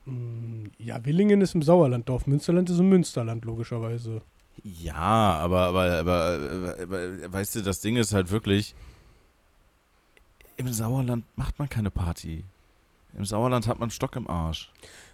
[0.07, 4.23] Mm, Ja, Willingen ist im Sauerland, Dorf Münsterland ist im Münsterland, logischerweise.
[4.65, 6.23] Ja, aber, aber, aber,
[6.83, 8.75] aber, aber weißt du, das Ding ist halt wirklich,
[10.61, 12.45] im Sauerland macht man keine Party.
[13.17, 14.71] Im Sauerland hat man einen Stock im Arsch.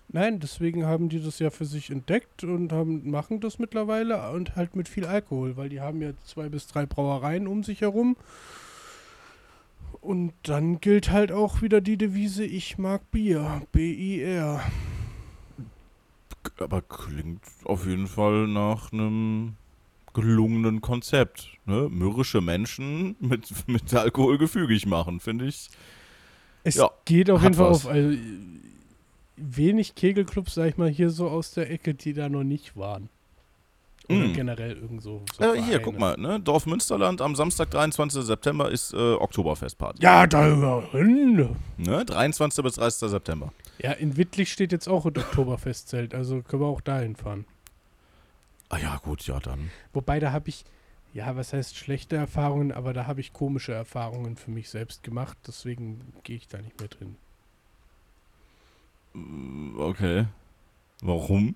[0.08, 4.56] Nein, deswegen haben die das ja für sich entdeckt und haben, machen das mittlerweile und
[4.56, 8.16] halt mit viel Alkohol, weil die haben ja zwei bis drei Brauereien um sich herum.
[10.00, 14.60] Und dann gilt halt auch wieder die Devise, ich mag Bier, B-I-R.
[16.58, 19.54] Aber klingt auf jeden Fall nach einem
[20.16, 21.48] gelungenen Konzept.
[21.66, 21.88] Ne?
[21.90, 25.68] Mürrische Menschen mit, mit Alkohol gefügig machen, finde ich.
[26.64, 27.86] Es Ja, geht auf jeden Fall was.
[27.86, 27.92] auf.
[27.92, 28.16] Also,
[29.36, 33.08] wenig Kegelclubs, sag ich mal, hier so aus der Ecke, die da noch nicht waren.
[34.08, 34.32] Oder Mm.
[34.34, 35.22] generell irgend so.
[35.36, 36.38] so Äh, hier, guck mal, ne?
[36.40, 38.22] Dorf Münsterland am Samstag, 23.
[38.22, 40.00] September ist äh, Oktoberfestparty.
[40.02, 41.56] Ja, dahin.
[41.76, 42.04] Ne?
[42.04, 42.62] 23.
[42.64, 43.10] bis 30.
[43.10, 43.52] September.
[43.82, 47.44] Ja, in Wittlich steht jetzt auch ein Oktoberfestzelt, also können wir auch dahin fahren.
[48.68, 49.70] Ah ja, gut, ja dann.
[49.92, 50.64] Wobei, da habe ich,
[51.14, 55.36] ja, was heißt schlechte Erfahrungen, aber da habe ich komische Erfahrungen für mich selbst gemacht,
[55.46, 57.16] deswegen gehe ich da nicht mehr drin.
[59.14, 60.26] Mm, Okay.
[61.02, 61.54] Warum?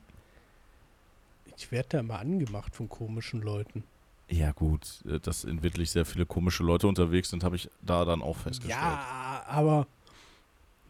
[1.57, 3.85] Ich werde da immer angemacht von komischen Leuten.
[4.29, 8.05] Ja, gut, äh, dass in Wittlich sehr viele komische Leute unterwegs sind, habe ich da
[8.05, 8.81] dann auch festgestellt.
[8.81, 9.87] Ja, aber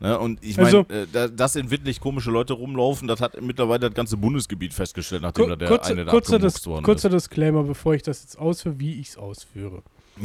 [0.01, 0.19] Ne?
[0.19, 3.81] Und ich Also- meine, äh, da- dass in Wittlich komische Leute rumlaufen, das hat mittlerweile
[3.81, 7.63] das ganze Bundesgebiet festgestellt, nachdem da der kurzer, eine da kurzer, Dis worden kurzer Disclaimer,
[7.65, 9.83] bevor ich das jetzt ausführe, wie ich es ausführe.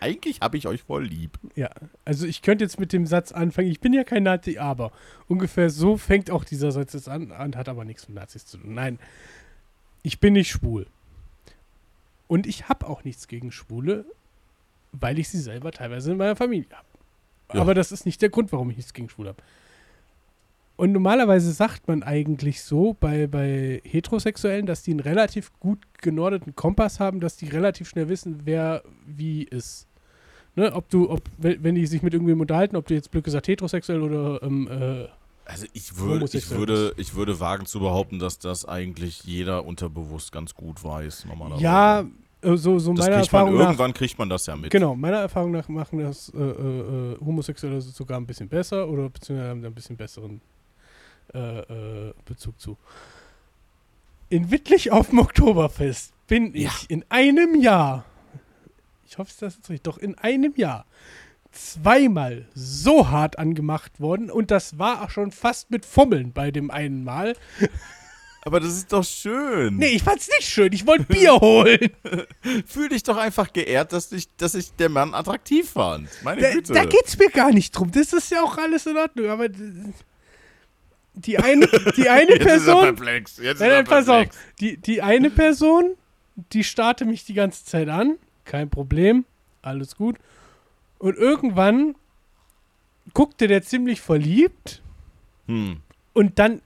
[0.00, 1.38] Eigentlich habe ich euch voll lieb.
[1.54, 1.70] Ja,
[2.04, 4.92] also ich könnte jetzt mit dem Satz anfangen, ich bin ja kein Nazi, aber
[5.28, 8.58] ungefähr so fängt auch dieser Satz jetzt an, an hat aber nichts mit Nazis zu
[8.58, 8.74] tun.
[8.74, 8.98] Nein,
[10.02, 10.86] ich bin nicht schwul.
[12.26, 14.04] Und ich habe auch nichts gegen Schwule,
[14.92, 16.86] weil ich sie selber teilweise in meiner Familie habe.
[17.54, 17.60] Ja.
[17.60, 19.42] Aber das ist nicht der Grund, warum ich nichts gegen Schwule habe.
[20.76, 26.56] Und normalerweise sagt man eigentlich so bei, bei Heterosexuellen, dass die einen relativ gut genordeten
[26.56, 29.86] Kompass haben, dass die relativ schnell wissen, wer wie ist.
[30.54, 33.48] Ne, ob du, ob, wenn die sich mit irgendwem unterhalten, ob du jetzt blöd gesagt
[33.48, 35.08] heterosexuell oder ähm, äh,
[35.44, 40.30] Also ich würde, ich würde, ich würde wagen zu behaupten, dass das eigentlich jeder unterbewusst
[40.30, 41.62] ganz gut weiß, normalerweise.
[41.62, 42.04] ja,
[42.42, 43.64] so, so das meiner kriegt man, Erfahrung nach.
[43.66, 44.70] irgendwann kriegt man das ja mit.
[44.70, 49.08] Genau, meiner Erfahrung nach machen das äh, äh, äh, Homosexuelle sogar ein bisschen besser oder
[49.08, 50.40] beziehungsweise haben da ein bisschen besseren
[51.34, 52.76] äh, äh, Bezug zu.
[54.28, 56.70] In Wittlich auf dem Oktoberfest bin ich Ja.
[56.88, 58.04] in einem Jahr,
[59.06, 60.86] ich hoffe, das ist richtig, doch in einem Jahr
[61.52, 66.70] zweimal so hart angemacht worden und das war auch schon fast mit Fummeln bei dem
[66.70, 67.34] einen Mal.
[68.44, 69.76] Aber das ist doch schön.
[69.76, 71.90] Nee, ich fand's nicht schön, ich wollte Bier holen.
[72.66, 76.08] Fühl dich doch einfach geehrt, dass ich, dass ich der Mann attraktiv fand.
[76.24, 76.72] Meine Da, Güte.
[76.72, 77.92] da geht's mir gar nicht drum.
[77.92, 79.28] Das ist ja auch alles in Ordnung.
[79.30, 82.82] Aber die eine, die eine Jetzt ist er Person.
[82.82, 83.36] perplex.
[83.38, 84.26] Jetzt Nein, nein, pass auf.
[84.60, 85.94] Die, die eine Person,
[86.52, 88.18] die starrte mich die ganze Zeit an.
[88.44, 89.24] Kein Problem.
[89.62, 90.16] Alles gut.
[90.98, 91.94] Und irgendwann
[93.14, 94.82] guckte der ziemlich verliebt.
[95.46, 95.80] Hm.
[96.12, 96.60] Und dann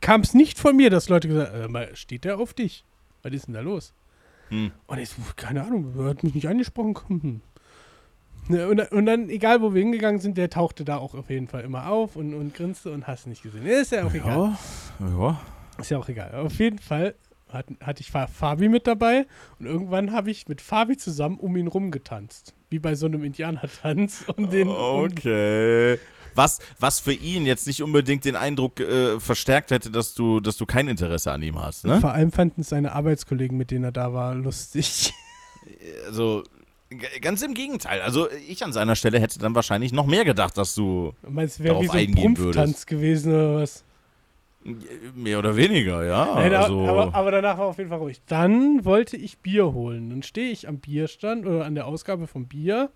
[0.00, 2.84] kam es nicht von mir, dass Leute gesagt haben, äh, mal, steht der auf dich?
[3.22, 3.92] Was ist denn da los?
[4.48, 4.70] Hm.
[4.86, 6.94] Und ich, so, keine Ahnung, er hat mich nicht angesprochen.
[7.08, 7.40] Hm.
[8.48, 11.48] Ne, Und, und dann, egal wo wir hingegangen sind, der tauchte da auch auf jeden
[11.48, 13.66] Fall immer auf und, und grinste und hast nicht gesehen.
[13.66, 14.56] Ist ja auch egal.
[15.00, 15.40] Ja, ja.
[15.78, 16.32] Ist ja auch egal.
[16.36, 17.16] Auf jeden Fall
[17.48, 19.26] hat, hatte ich Fa- Fabi mit dabei
[19.58, 22.54] und irgendwann habe ich mit Fabi zusammen um ihn rumgetanzt.
[22.70, 24.24] Wie bei so einem Indianertanz.
[24.36, 25.98] Um den, um, Okay.
[26.36, 30.56] Was, was für ihn jetzt nicht unbedingt den Eindruck äh, verstärkt hätte, dass du, dass
[30.56, 32.00] du kein Interesse an ihm hast, ne?
[32.00, 35.12] Vor allem fanden es seine Arbeitskollegen, mit denen er da war, lustig.
[36.06, 36.44] Also,
[36.90, 38.00] g- ganz im Gegenteil.
[38.00, 41.82] Also, ich an seiner Stelle hätte dann wahrscheinlich noch mehr gedacht, dass du Meinst Darauf
[41.82, 43.82] wie so ein eingehen Prumpftanz gewesen oder was?
[44.64, 44.70] äh,
[45.14, 46.34] mehr oder weniger, ja.
[46.34, 48.20] Nein, aber- also, aber, aber danach war auf jeden Fall ruhig.
[48.26, 50.10] Dann wollte ich Bier holen.
[50.10, 52.90] Dann stehe ich am Bierstand oder an der Ausgabe vom Bier,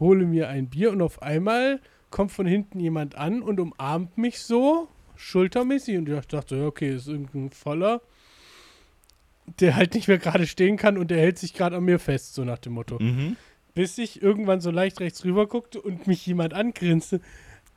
[0.00, 1.80] hole mir ein Bier und auf einmal
[2.12, 5.98] kommt von hinten jemand an und umarmt mich so, schultermäßig.
[5.98, 8.00] Und ich dachte, ja, okay, ist irgendein Voller,
[9.58, 12.34] der halt nicht mehr gerade stehen kann und der hält sich gerade an mir fest,
[12.34, 12.98] so nach dem Motto.
[13.00, 13.36] mhm.
[13.74, 17.22] Bis ich irgendwann so leicht rechts rüber guckte und mich jemand angrinste.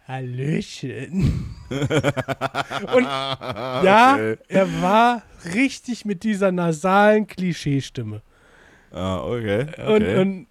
[0.05, 1.55] Hallöchen.
[1.69, 4.37] und ja, Okay.
[4.49, 8.21] er war richtig mit dieser nasalen Klischeestimme.
[8.91, 9.67] Ah, okay.
[9.87, 10.17] Und, okay.
[10.19, 10.47] und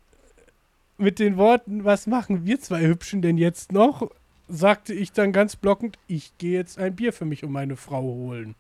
[0.99, 4.11] mit den Worten, was machen wir zwei Hübschen denn jetzt noch,
[4.49, 8.03] sagte ich dann ganz blockend, ich gehe jetzt ein Bier für mich und meine Frau
[8.03, 8.55] holen.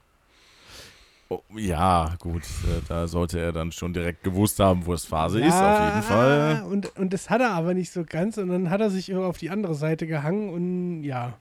[1.28, 2.42] oh, ja, gut.
[2.42, 6.02] Äh, da sollte er dann schon direkt gewusst haben, wo es Phase ist, auf jeden
[6.02, 6.64] Fall.
[6.70, 9.38] Und, und das hat er aber nicht so ganz und dann hat er sich auf
[9.38, 11.38] die andere Seite gehangen und ja,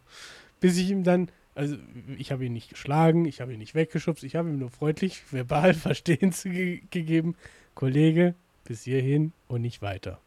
[0.60, 1.76] bis ich ihm dann, also
[2.18, 5.24] ich habe ihn nicht geschlagen, ich habe ihn nicht weggeschubst, ich habe ihm nur freundlich
[5.32, 7.36] verbal Verstehen zu ge gegeben,
[7.76, 10.20] Kollege, bis hierhin und nicht weiter.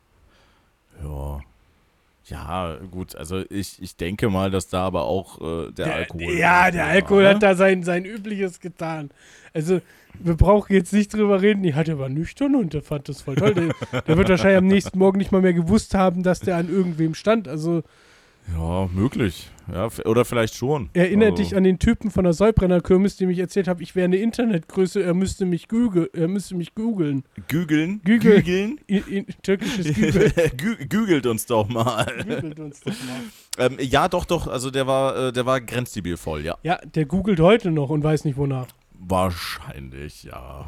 [1.02, 1.40] Ja.
[2.28, 6.34] Ja, gut, also ich, ich denke mal, dass da aber auch äh, der, Alkohol.
[6.34, 7.28] Ja, der war, Alkohol ne?
[7.28, 9.10] hat da sein, sein Übliches getan.
[9.54, 9.80] Also,
[10.18, 11.62] wir brauchen jetzt nicht drüber reden.
[11.62, 13.54] Die hat er war nüchtern und der fand das voll toll.
[13.54, 16.68] Der, der wird wahrscheinlich am nächsten Morgen nicht mal mehr gewusst haben, dass der an
[16.68, 17.46] irgendwem stand.
[17.46, 17.84] Also,
[18.54, 19.50] Ja, möglich.
[19.72, 20.90] Ja, oder vielleicht schon.
[20.92, 24.04] erinnert also, dich an den Typen von der Säubrennerkirmes, dem ich erzählt habe, ich wäre
[24.04, 26.06] eine Internetgröße, er müsste mich googeln.
[26.12, 27.24] Er müsste mich googeln.
[27.48, 28.00] Gügeln?
[28.04, 28.42] Gügel.
[28.42, 28.80] Gügeln?
[28.88, 30.30] I- i- Türkisches Gügel.
[30.56, 32.06] Gü Gügelt uns doch mal.
[32.24, 33.20] Googelt uns doch mal.
[33.58, 34.48] Ähm, ja, doch, doch.
[34.48, 36.58] Also der war, äh, der war grenzdebil voll, ja.
[36.62, 38.66] Ja, der googelt heute noch und weiß nicht wonach.
[38.98, 40.66] Wahrscheinlich, ja.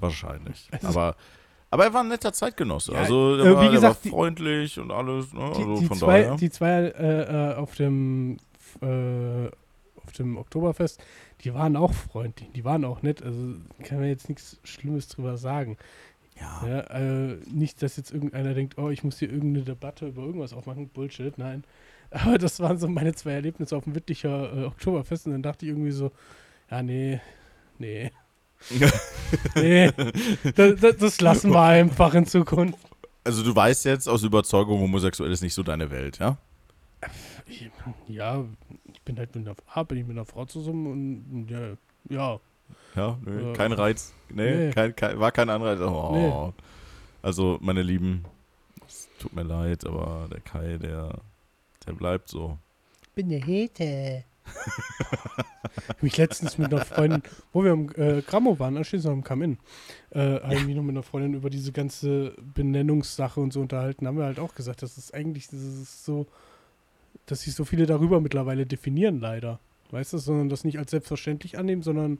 [0.00, 0.68] Wahrscheinlich.
[0.72, 1.16] Also- Aber,
[1.72, 2.92] aber er war ein netter Zeitgenosse.
[2.92, 5.32] Ja, also der, äh, war, gesagt, war die- freundlich und alles.
[5.32, 5.40] Ne?
[5.56, 6.36] Die, also die von zwei, daher.
[6.36, 8.36] die zwei äh, äh, auf dem
[8.80, 9.46] äh,
[10.04, 11.02] auf dem Oktoberfest,
[11.44, 13.22] die waren auch freundlich, die waren auch nett.
[13.22, 13.38] Also
[13.84, 15.76] kann man jetzt nichts Schlimmes drüber sagen.
[16.40, 16.66] ja.
[16.66, 16.80] Ja,
[17.30, 20.88] äh, nicht, dass jetzt irgendeiner denkt, oh, ich muss hier irgendeine Debatte über irgendwas aufmachen.
[20.88, 21.64] Bullshit, nein.
[22.10, 25.64] Aber das waren so meine zwei Erlebnisse auf dem Wittlicher äh, Oktoberfest und dann dachte
[25.64, 26.10] ich irgendwie so,
[26.70, 27.20] ja, nee,
[27.78, 28.10] nee.
[29.54, 29.90] Nee,
[30.54, 32.78] das, das, das lassen wir einfach in Zukunft.
[33.24, 36.38] Also du weißt jetzt aus Überzeugung, homosexuell ist nicht so deine Welt, ja?
[37.46, 37.70] Ich,
[38.08, 38.44] ja,
[38.92, 40.86] ich bin halt mit einer, ah, bin ich mit einer Frau zusammen
[41.32, 41.76] und ja,
[42.08, 42.40] ja.
[42.94, 43.52] Ja, nö, Ja.
[43.52, 44.12] kein Reiz.
[44.28, 44.70] Nee, Nee.
[44.72, 45.80] Kein, kein, war kein Anreiz.
[45.80, 46.10] Oh.
[46.12, 46.62] Nee.
[47.22, 48.24] Also, meine Lieben,
[48.86, 51.18] es tut mir leid, aber der Kai, der,
[51.86, 52.58] der bleibt so.
[53.14, 54.24] bin eine Hete.
[55.96, 59.58] ich mich letztens mit einer Freundin, wo wir am äh, Grammo waren, anschließend am Come-In,
[60.14, 64.06] äh, ich mich noch mit einer Freundin über diese ganze Benennungssache und so unterhalten.
[64.06, 66.26] Haben wir halt auch gesagt, das ist eigentlich das ist so,
[67.26, 69.60] dass sich so viele darüber mittlerweile definieren, leider.
[69.90, 72.18] Weißt du, sondern das nicht als selbstverständlich annehmen, sondern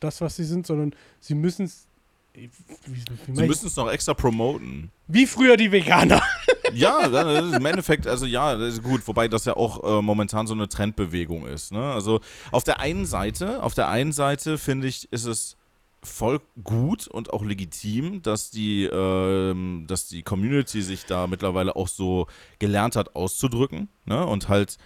[0.00, 1.86] das, was sie sind, sondern sie müssen es.
[2.34, 2.48] Wie,
[2.86, 4.90] wie, wie, Sie müssen es noch extra promoten.
[5.06, 6.22] wie früher die Veganer.
[6.74, 10.02] Ja, das ist im Endeffekt, also ja, das ist gut, wobei das ja auch äh,
[10.02, 11.72] momentan so eine Trendbewegung ist.
[11.72, 11.92] Ne?
[11.92, 15.56] Also auf der einen Seite, auf der einen Seite finde ich, ist es
[16.02, 21.88] voll gut und auch legitim, dass die, ähm, dass die Community sich da mittlerweile auch
[21.88, 22.26] so
[22.58, 24.26] gelernt hat auszudrücken ne?
[24.26, 24.78] und halt,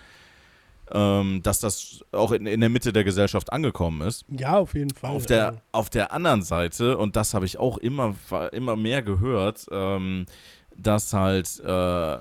[0.93, 4.27] ähm, dass das auch in, in der Mitte der Gesellschaft angekommen ist.
[4.29, 5.11] Ja, auf jeden Fall.
[5.11, 8.15] Auf der, Also, auf der anderen Seite, und das habe ich auch immer,
[8.53, 10.27] immer mehr gehört, ähm,
[10.79, 12.19] dass halt äh,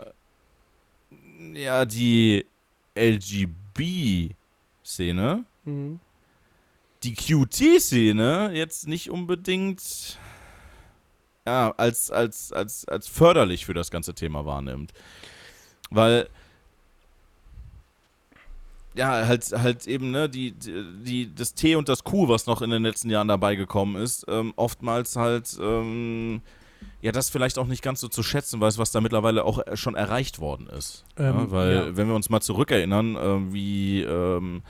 [1.54, 2.46] ja die
[2.98, 4.34] LGB-Szene,
[5.64, 6.00] mhm.
[7.04, 10.18] die QT-Szene jetzt nicht unbedingt
[11.46, 14.94] ja, als, als, als, als förderlich für das ganze Thema wahrnimmt.
[15.92, 16.28] Weil
[18.96, 22.70] ja, halt, halt eben, ne, die, die, das T und das Q, was noch in
[22.70, 26.42] den letzten Jahren dabei gekommen ist, ähm, oftmals halt, ähm,
[27.06, 29.94] ja, das vielleicht auch nicht ganz so zu schätzen weiß, was da mittlerweile auch schon
[29.94, 31.06] erreicht worden ist.
[31.18, 31.98] Ähm, ja, weil, ja.
[31.98, 34.64] wenn wir uns mal zurückerinnern, äh, wie, ähm,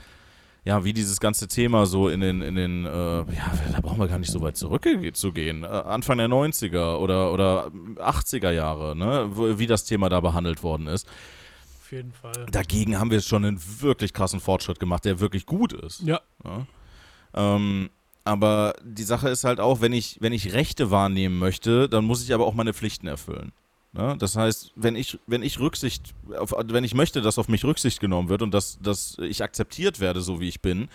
[0.62, 4.06] ja, wie dieses ganze Thema so in den, in den, äh, ja, da brauchen wir
[4.06, 5.64] gar nicht so weit zurückzugehen.
[5.64, 10.62] Äh, Anfang der 90er oder, oder 80er Jahre, ne, wo, wie das Thema da behandelt
[10.62, 11.08] worden ist.
[11.80, 12.44] Auf jeden Fall.
[12.50, 16.02] Dagegen haben wir schon einen wirklich krassen Fortschritt gemacht, der wirklich gut ist.
[16.02, 16.20] Ja.
[16.44, 16.66] Ja.
[17.32, 17.88] Ähm,
[18.26, 22.24] aber die Sache ist halt auch, wenn ich, wenn ich Rechte wahrnehmen möchte, dann muss
[22.24, 23.52] ich aber auch meine Pflichten erfüllen.
[23.96, 27.64] Ja, das heißt, wenn ich, wenn ich Rücksicht, auf, wenn ich möchte, dass auf mich
[27.64, 30.88] Rücksicht genommen wird und dass, dass ich akzeptiert werde, so wie ich bin,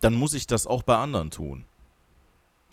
[0.00, 1.64] dann muss ich das auch bei anderen tun.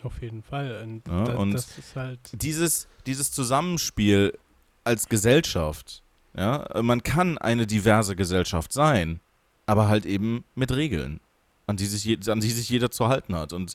[0.02, 0.82] Auf jeden Fall.
[0.84, 2.20] Und, Ja, da, und das ist halt.
[2.32, 4.38] Dieses, dieses Zusammenspiel
[4.84, 6.02] als Gesellschaft,
[6.36, 9.20] ja, man kann eine diverse Gesellschaft sein,
[9.64, 11.20] aber halt eben mit Regeln,
[11.66, 13.52] an die sich, an die sich jeder zu halten hat.
[13.52, 13.74] Und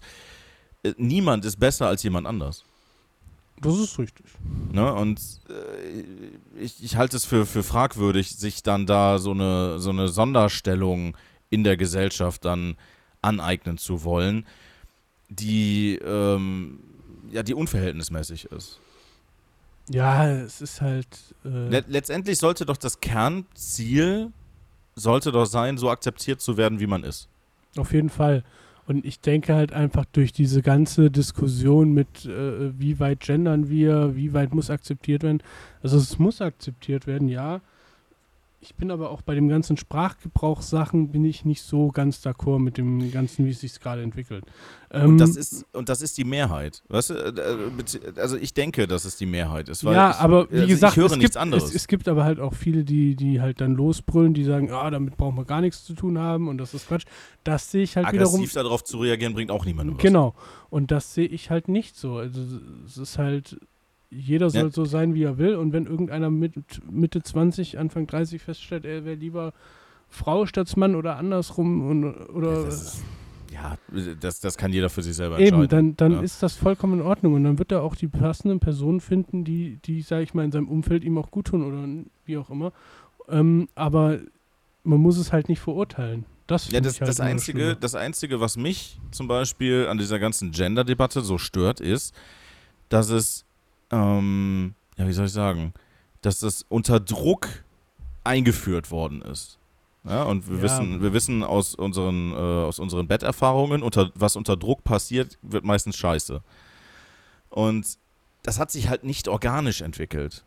[0.83, 2.63] äh, niemand ist besser als jemand anders.
[3.61, 4.25] Das ist richtig.
[4.71, 4.93] Ne?
[4.93, 9.89] Und äh, ich, ich halte es für, für fragwürdig, sich dann da so eine, so
[9.89, 11.17] eine Sonderstellung
[11.49, 12.77] in der Gesellschaft dann
[13.21, 14.45] aneignen zu wollen,
[15.27, 16.79] die, ähm,
[17.31, 18.79] ja, die unverhältnismäßig ist.
[19.89, 21.07] Ja, es ist halt.
[21.43, 24.31] Äh, Let letztendlich sollte doch das Kernziel,
[24.95, 27.27] sollte doch sein, so akzeptiert zu werden, wie man ist.
[27.77, 28.43] Auf jeden Fall.
[28.87, 34.15] Und ich denke halt einfach durch diese ganze Diskussion mit, äh, wie weit gendern wir,
[34.15, 35.43] wie weit muss akzeptiert werden.
[35.83, 37.61] Also es muss akzeptiert werden, ja.
[38.61, 42.77] Ich bin aber auch bei dem ganzen Sprachgebrauchssachen bin ich nicht so ganz d'accord mit
[42.77, 44.43] dem Ganzen, wie es sich gerade entwickelt.
[44.91, 46.83] Ähm, Und das ist, und das ist die Mehrheit.
[46.89, 49.83] Weißt du, äh, äh, also ich denke, dass es die Mehrheit ist.
[49.83, 51.63] Ja, ich, aber wie also gesagt, ich höre es, nichts gibt, anderes.
[51.65, 54.89] Es, es gibt aber halt auch viele, die, die halt dann losbrüllen, die sagen, ah,
[54.89, 57.05] damit brauchen wir gar nichts zu tun haben und das ist Quatsch.
[57.45, 60.01] Das sehe ich halt wiederum Aggressiv darauf zu reagieren, bringt auch niemandem was.
[60.01, 60.35] Genau.
[60.69, 62.17] Und das sehe ich halt nicht so.
[62.17, 62.41] Also
[62.85, 63.57] es ist halt,
[64.11, 64.69] jeder soll Ja.
[64.71, 65.55] so sein, wie er will.
[65.55, 66.53] Und wenn irgendeiner mit
[66.89, 69.53] Mitte 20, Anfang 30 feststellt, er wäre lieber
[70.09, 73.03] Frau statt Mann oder andersrum und, oder Das ist,
[73.53, 73.77] ja,
[74.19, 75.59] das, das kann jeder für sich selber entscheiden.
[75.63, 76.21] eben, dann, dann ja.
[76.21, 77.33] ist das vollkommen in Ordnung.
[77.33, 80.51] Und dann wird er auch die passenden Personen finden, die, die, sage ich mal, in
[80.51, 81.87] seinem Umfeld ihm auch gut tun oder
[82.25, 82.71] wie auch immer.
[83.27, 84.19] Ähm, aber
[84.83, 86.25] man muss es halt nicht verurteilen.
[86.47, 90.17] Das, Ja, das, ich halt das, Einzige, das Einzige, was mich zum Beispiel an dieser
[90.17, 92.15] ganzen Gender-Debatte so stört, ist,
[92.89, 93.45] dass es,
[93.91, 95.73] ähm, ja, wie soll ich sagen,
[96.21, 97.47] dass es unter Druck
[98.23, 99.57] eingeführt worden ist.
[100.03, 100.63] Ja, und wir Ja.
[100.63, 105.65] wissen, wir wissen aus unseren, äh, aus unseren Betterfahrungen, unter, was unter Druck passiert, wird
[105.65, 106.41] meistens scheiße.
[107.49, 107.97] Und
[108.43, 110.43] das hat sich halt nicht organisch entwickelt.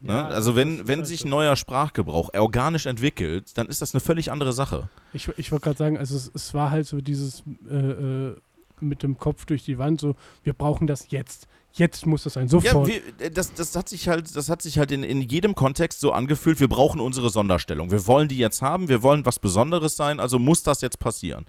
[0.00, 0.14] Ne?
[0.14, 4.00] Ja, also das wenn, wenn halt sich neuer Sprachgebrauch organisch entwickelt, dann ist das eine
[4.00, 4.88] völlig andere Sache.
[5.12, 8.36] Ich, ich wollte gerade sagen, also es, es war halt so dieses äh, äh,
[8.82, 10.14] mit dem Kopf durch die Wand, so,
[10.44, 11.46] wir brauchen das jetzt.
[11.72, 12.88] Jetzt muss das sein, Ja, sofort.
[12.88, 16.00] wir, äh, das, das hat sich halt, das hat sich halt in, in jedem Kontext
[16.00, 17.92] so angefühlt, wir brauchen unsere Sonderstellung.
[17.92, 21.46] Wir wollen die jetzt haben, wir wollen was Besonderes sein, also muss das jetzt passieren.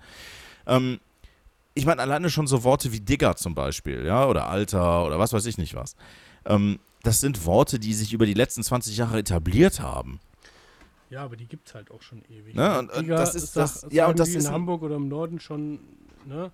[0.68, 1.00] Ähm,
[1.74, 5.34] ich meine, alleine schon so Worte wie Digger zum Beispiel, ja, oder Alter oder was
[5.34, 5.96] weiß ich nicht was.
[6.46, 10.20] Ähm, das sind Worte, die sich über die letzten 20 Jahre etabliert haben.
[11.10, 12.54] ja, aber die gibt es halt auch schon ewig.
[12.56, 15.08] Ne, und- und das ist sag- das- ja, und das ist in Hamburg oder im
[15.08, 15.80] Norden schon,
[16.28, 16.52] ne?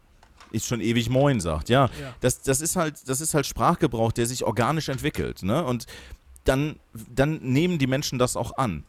[0.52, 1.86] Ist schon ewig Moin sagt, ja.
[2.02, 2.14] Ja.
[2.22, 5.64] Das, das ist halt, das ist halt Sprachgebrauch, der sich organisch entwickelt, ne?
[5.64, 5.86] Und
[6.46, 6.78] dann,
[7.14, 8.84] dann nehmen die Menschen das auch an.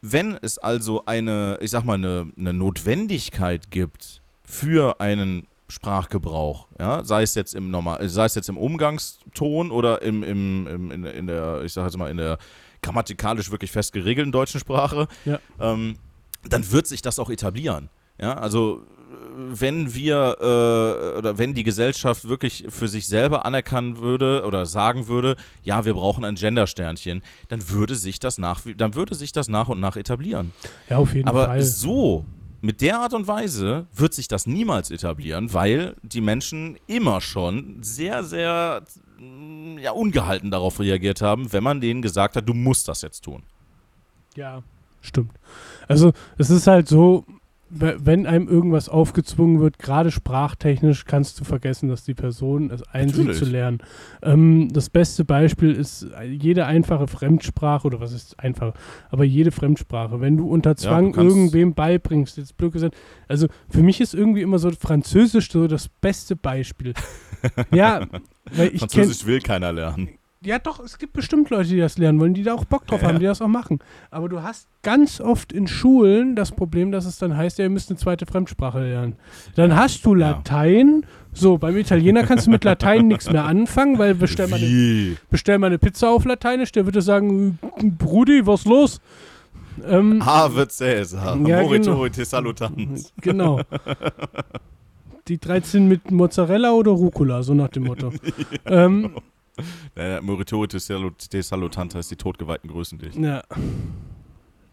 [0.00, 7.04] Wenn es also eine, ich sag mal, eine, eine Notwendigkeit gibt für einen Sprachgebrauch, ja,
[7.04, 11.04] sei es jetzt im normal, sei es jetzt im Umgangston oder im, im, im in,
[11.04, 12.38] in der, ich sag jetzt mal, in der
[12.82, 15.40] grammatikalisch wirklich fest geregelten deutschen Sprache, Ja.
[15.60, 15.96] ähm,
[16.48, 17.88] dann wird sich das auch etablieren.
[18.18, 18.82] Ja, also
[19.36, 25.08] wenn wir äh, oder wenn die Gesellschaft wirklich für sich selber anerkennen würde oder sagen
[25.08, 29.48] würde, ja, wir brauchen ein Gendersternchen, dann würde sich das nach, dann würde sich das
[29.48, 30.52] nach und nach etablieren.
[30.88, 31.62] Ja, auf jeden Aber Fall.
[31.62, 32.24] so,
[32.60, 37.82] mit der Art und Weise wird sich das niemals etablieren, weil die Menschen immer schon
[37.82, 38.82] sehr, sehr
[39.18, 43.22] mm, ja, ungehalten darauf reagiert haben, wenn man denen gesagt hat, du musst das jetzt
[43.22, 43.42] tun.
[44.34, 44.62] Ja,
[45.00, 45.32] stimmt.
[45.86, 47.24] Also es ist halt so,
[47.78, 53.34] wenn einem irgendwas aufgezwungen wird, gerade sprachtechnisch, kannst du vergessen, dass die Person es einsieht
[53.34, 53.78] zu lernen.
[54.22, 58.74] Ähm, das beste Beispiel ist jede einfache Fremdsprache, oder was ist einfach,
[59.10, 60.20] aber jede Fremdsprache.
[60.20, 62.96] Wenn du unter Zwang du kannst- irgendwem beibringst, jetzt blöd gesagt,
[63.28, 66.94] also für mich ist irgendwie immer so Französisch so das beste Beispiel.
[67.72, 68.06] ja,
[68.52, 70.10] weil ich Französisch will keiner lernen.
[70.44, 73.02] Ja, doch, es gibt bestimmt Leute, die das lernen wollen, die da auch Bock drauf
[73.02, 73.08] Ja.
[73.08, 73.78] haben, die das auch machen.
[74.10, 77.70] Aber du hast ganz oft in Schulen das Problem, dass es dann heißt, ja, ihr
[77.70, 79.16] müsst eine zweite Fremdsprache lernen.
[79.56, 80.30] Dann hast du Ja.
[80.32, 81.04] Latein.
[81.32, 85.58] So, beim Italiener kannst du mit Latein nichts mehr anfangen, weil bestell mal, eine, bestell
[85.58, 87.58] mal eine Pizza auf Lateinisch, der würde sagen,
[87.98, 89.00] Brudi, was los?
[89.86, 93.12] Ähm, Ave Caesar, Ja, Morituri te salutans.
[93.20, 93.60] Genau.
[95.28, 98.12] Die 13 mit Mozzarella oder Rucola, so nach dem Motto.
[98.66, 99.10] ähm,
[99.94, 103.14] Äh, te salutans heißt die totgeweihten grüßen dich.
[103.14, 103.42] ja.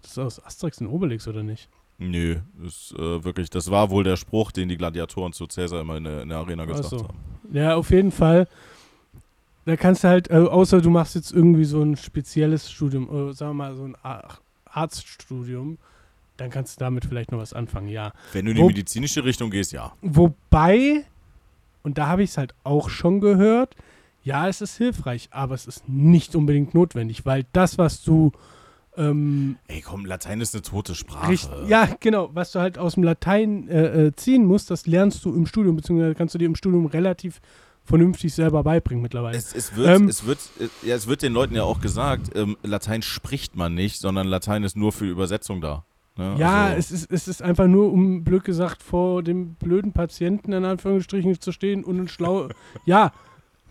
[0.02, 1.69] Das ist aus Asterix und Obelix, oder nicht?
[1.98, 5.96] Nö, ist, äh, wirklich, das war wohl der Spruch, den die Gladiatoren zu Caesar immer
[5.96, 7.08] in der, in der Arena gesagt so.
[7.08, 7.17] haben.
[7.54, 8.48] Ja, auf jeden Fall.
[9.65, 13.34] Da kannst du halt, äh, außer du machst jetzt irgendwie so ein spezielles Studium, äh,
[13.34, 15.78] sagen wir mal so ein Ar Arztstudium,
[16.36, 18.12] dann kannst du damit vielleicht noch was anfangen, ja.
[18.34, 19.93] Wenn du in die Wo- medizinische Richtung gehst, ja.
[20.02, 21.06] Wobei,
[21.84, 23.76] und da habe ich es halt auch schon gehört,
[24.24, 28.32] ja, es ist hilfreich, aber es ist nicht unbedingt notwendig, weil das, was du
[28.96, 31.30] ähm, Ey, komm, Latein ist eine tote Sprache.
[31.32, 35.26] richt- ja, genau, was du halt aus dem Latein äh, äh, ziehen musst, das lernst
[35.26, 37.42] du im Studium, beziehungsweise kannst du dir im Studium relativ
[37.86, 39.36] vernünftig selber beibringen mittlerweile.
[39.38, 42.30] Es, es, wird, Ähm, es, wird, äh, ja, es wird den Leuten ja auch gesagt,
[42.36, 45.84] ähm, Latein spricht man nicht, sondern Latein ist nur für Übersetzung da.
[46.16, 46.36] Ne?
[46.38, 50.54] Ja, Also- es, ist, es ist einfach nur, um blöd gesagt, vor dem blöden Patienten
[50.54, 52.48] in Anführungsstrichen zu stehen und ein schlau.
[52.86, 53.12] ja,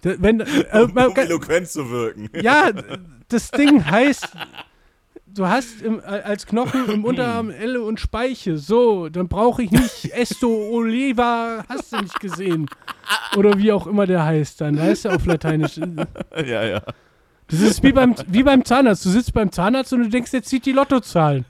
[0.02, 0.40] wenn.
[0.40, 0.44] Äh,
[0.82, 2.28] um man- eloquent zu wirken.
[2.42, 2.70] ja,
[3.28, 4.28] das Ding heißt,
[5.26, 8.58] du hast im, als Knochen im Unterarm Elle und Speiche.
[8.58, 12.66] So, dann brauche ich nicht Esto Oliva, hast du nicht gesehen.
[13.36, 14.76] Oder wie auch immer der heißt dann.
[14.76, 15.78] Da heißt er auf Lateinisch.
[16.36, 16.82] ja, ja.
[17.48, 19.04] Das ist wie beim, wie beim Zahnarzt.
[19.04, 21.44] Du sitzt beim Zahnarzt und du denkst, der zieht die Lottozahlen.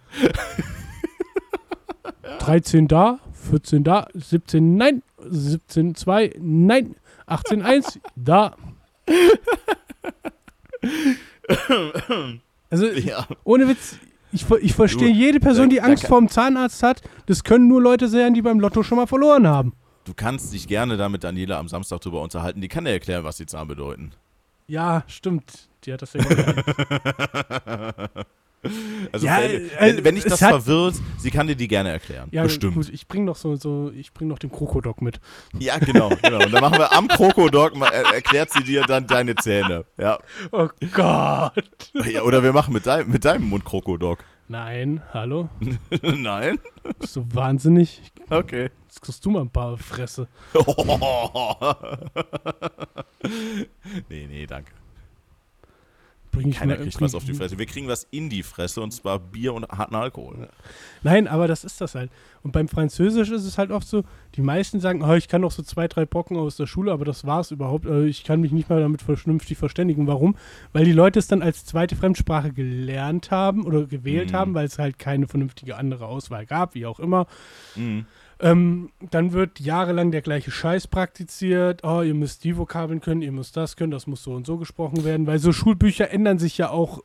[2.41, 8.57] 13 da, 14 da, 17 nein, 17 2 nein, 18 1 da.
[12.71, 13.27] Also ja.
[13.45, 13.99] ohne Witz,
[14.33, 17.03] ich, ich verstehe Du, jede Person, die Angst kann- vorm Zahnarzt hat.
[17.27, 19.75] Das können nur Leute sein, die beim Lotto schon mal verloren haben.
[20.05, 22.61] Du kannst dich gerne da mit Daniela am Samstag drüber unterhalten.
[22.61, 24.13] Die kann dir erklären, was die Zahlen bedeuten.
[24.67, 25.69] Ja, stimmt.
[25.85, 26.23] Die hat das ja.
[29.11, 31.91] Also Ja, wenn, äh, wenn, wenn dich es das verwirrt, sie kann dir die gerne
[31.91, 32.29] erklären.
[32.31, 32.75] Ja, Bestimmt.
[32.75, 35.21] gut, ich bring noch so, so ich bring noch den Krokodok mit.
[35.59, 36.45] Ja, genau, genau.
[36.45, 39.85] Und dann machen wir am Krokodok, er, erklärt sie dir dann deine Zähne.
[39.99, 40.19] Ja.
[40.53, 41.91] Oh Gott.
[42.07, 44.25] ja oder wir machen mit, dein, mit deinem Mund Krokodok.
[44.49, 45.49] Nein, hallo?
[46.03, 46.59] Nein?
[46.99, 48.03] Bist du wahnsinnig?
[48.31, 48.71] Okay.
[48.87, 50.29] Jetzt kriegst du mal ein paar Fresse.
[54.09, 54.73] nee, nee, danke.
[56.33, 57.59] Bring ich Keiner mal, kriegt bring- was auf die Fresse.
[57.59, 60.49] Wir kriegen was in die Fresse und zwar Bier und harten Alkohol.
[61.03, 62.11] Nein, aber das ist das halt.
[62.43, 64.03] Und beim Französisch ist es halt oft so,
[64.35, 67.05] die meisten sagen, oh, ich kann noch so zwei, drei Brocken aus der Schule, aber
[67.05, 67.87] das war's überhaupt.
[67.87, 70.07] Also ich kann mich nicht mal damit vernünftig verständigen.
[70.07, 70.35] Warum?
[70.73, 74.37] Weil die Leute es dann als zweite Fremdsprache gelernt haben oder gewählt Mhm.
[74.37, 77.27] haben, weil es halt keine vernünftige andere Auswahl gab, wie auch immer.
[77.77, 78.07] Mhm.
[78.43, 81.85] Ähm, dann wird jahrelang der gleiche Scheiß praktiziert.
[81.85, 84.59] Oh, ihr müsst die Vokabeln können, ihr müsst das können, das muss so und so
[84.59, 87.01] gesprochen werden, weil so Schulbücher ändern sich ja auch.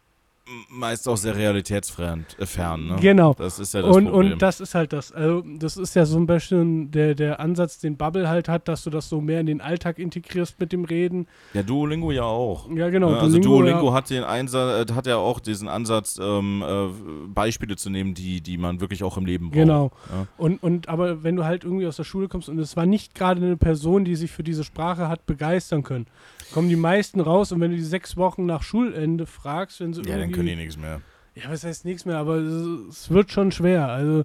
[0.69, 2.95] Meist auch sehr realitätsfern, äh, fern, ne?
[3.01, 3.33] Genau.
[3.33, 4.33] Das ist ja das Und, Problem.
[4.33, 5.11] und das ist halt das.
[5.11, 8.83] Also, das ist ja so ein bisschen der, der Ansatz, den Bubble halt hat, dass
[8.83, 11.27] du das so mehr in den Alltag integrierst mit dem Reden.
[11.53, 12.69] ja, Duolingo ja auch.
[12.71, 13.11] Ja, genau.
[13.11, 16.87] Ja, also Duolingo ja, hat den Einsatz, äh, hat ja auch diesen Ansatz, ähm, äh,
[17.27, 19.55] Beispiele zu nehmen, die, die man wirklich auch im Leben braucht.
[19.59, 19.91] Genau.
[20.09, 20.27] Ja.
[20.37, 23.15] Und, und aber wenn du halt irgendwie aus der Schule kommst und es war nicht
[23.15, 26.05] gerade eine Person, die sich für diese Sprache hat begeistern können,
[26.53, 30.01] kommen die meisten raus und wenn du die sechs Wochen nach Schulende fragst, wenn sie
[30.03, 31.01] Ja, dann können die nichts mehr.
[31.35, 32.53] Ja, was heißt nichts mehr, aber es,
[32.89, 33.87] es wird schon schwer.
[33.89, 34.23] Also,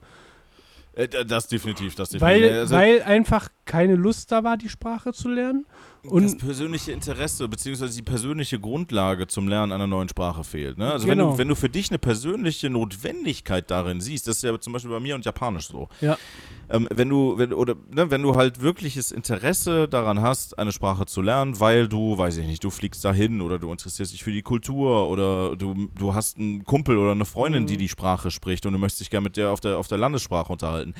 [0.95, 2.43] Äh, das definitiv, das definitiv.
[2.51, 5.67] weil, also, weil einfach keine Lust da war, die Sprache zu lernen.
[6.03, 10.79] das Und persönliche Interesse beziehungsweise die persönliche Grundlage zum Lernen einer neuen Sprache fehlt.
[10.79, 10.91] Ne?
[10.93, 11.33] Also wenn, Genau.
[11.33, 14.91] du, wenn du für dich eine persönliche Notwendigkeit darin siehst, das ist ja zum Beispiel
[14.91, 15.89] bei mir und Japanisch so.
[16.01, 16.19] Ja.
[16.71, 21.07] Ähm, wenn du, wenn, oder, ne, wenn du halt wirkliches Interesse daran hast, eine Sprache
[21.07, 24.33] zu lernen, weil du, weiß ich nicht, du fliegst dahin oder du interessierst dich für
[24.33, 27.67] die Kultur oder du, du hast einen Kumpel oder eine Freundin, Mhm.
[27.69, 29.99] die die Sprache spricht und du möchtest dich gerne mit der auf der, auf der
[29.99, 30.95] Landessprache unterhalten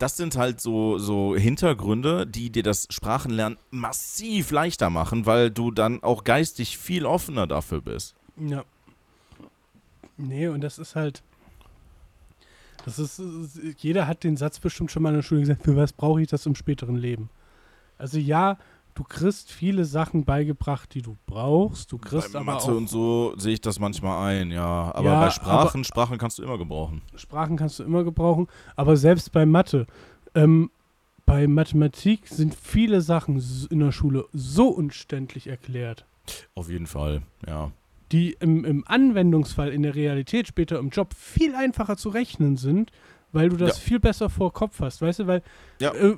[0.00, 5.70] das sind halt so, so Hintergründe, die dir das Sprachenlernen massiv leichter machen, weil du
[5.70, 8.14] dann auch geistig viel offener dafür bist.
[8.36, 8.64] ja.
[10.22, 11.22] Nee, und das ist halt.
[12.84, 13.22] Das ist,
[13.78, 16.28] jeder hat den Satz bestimmt schon mal in der Schule gesagt, für was brauche ich
[16.28, 17.30] das im späteren Leben?
[17.96, 18.58] Also ja,
[18.94, 21.90] du kriegst viele Sachen beigebracht, die du brauchst.
[21.92, 24.92] Du kriegst Bei aber Mathe auch und so sehe ich das manchmal ein, ja.
[24.94, 27.02] Aber Ja, bei Sprachen, Sprachen kannst du immer gebrauchen.
[27.14, 28.46] Sprachen kannst du immer gebrauchen,
[28.76, 29.86] aber selbst bei Mathe,
[30.34, 30.70] ähm,
[31.26, 36.04] bei Mathematik sind viele Sachen in der Schule so unständlich erklärt.
[36.54, 37.70] Auf jeden Fall, ja.
[38.12, 42.90] die im, im Anwendungsfall in der Realität später im Job viel einfacher zu rechnen sind,
[43.32, 43.82] weil du das Ja.
[43.84, 45.42] viel besser vor Kopf hast, weißt du, weil
[45.80, 45.92] Ja.
[45.94, 46.16] äh,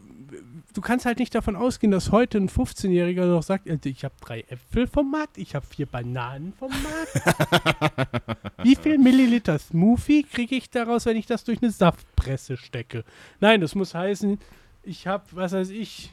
[0.75, 4.15] du kannst halt nicht davon ausgehen, dass heute ein 15-Jähriger noch sagt, also ich habe
[4.21, 8.49] drei Äpfel vom Markt, ich habe vier Bananen vom Markt.
[8.63, 13.05] Wie viel Milliliter Smoothie kriege ich daraus, wenn ich das durch eine Saftpresse stecke?
[13.41, 14.39] Nein, das muss heißen,
[14.83, 16.13] ich habe, was weiß ich,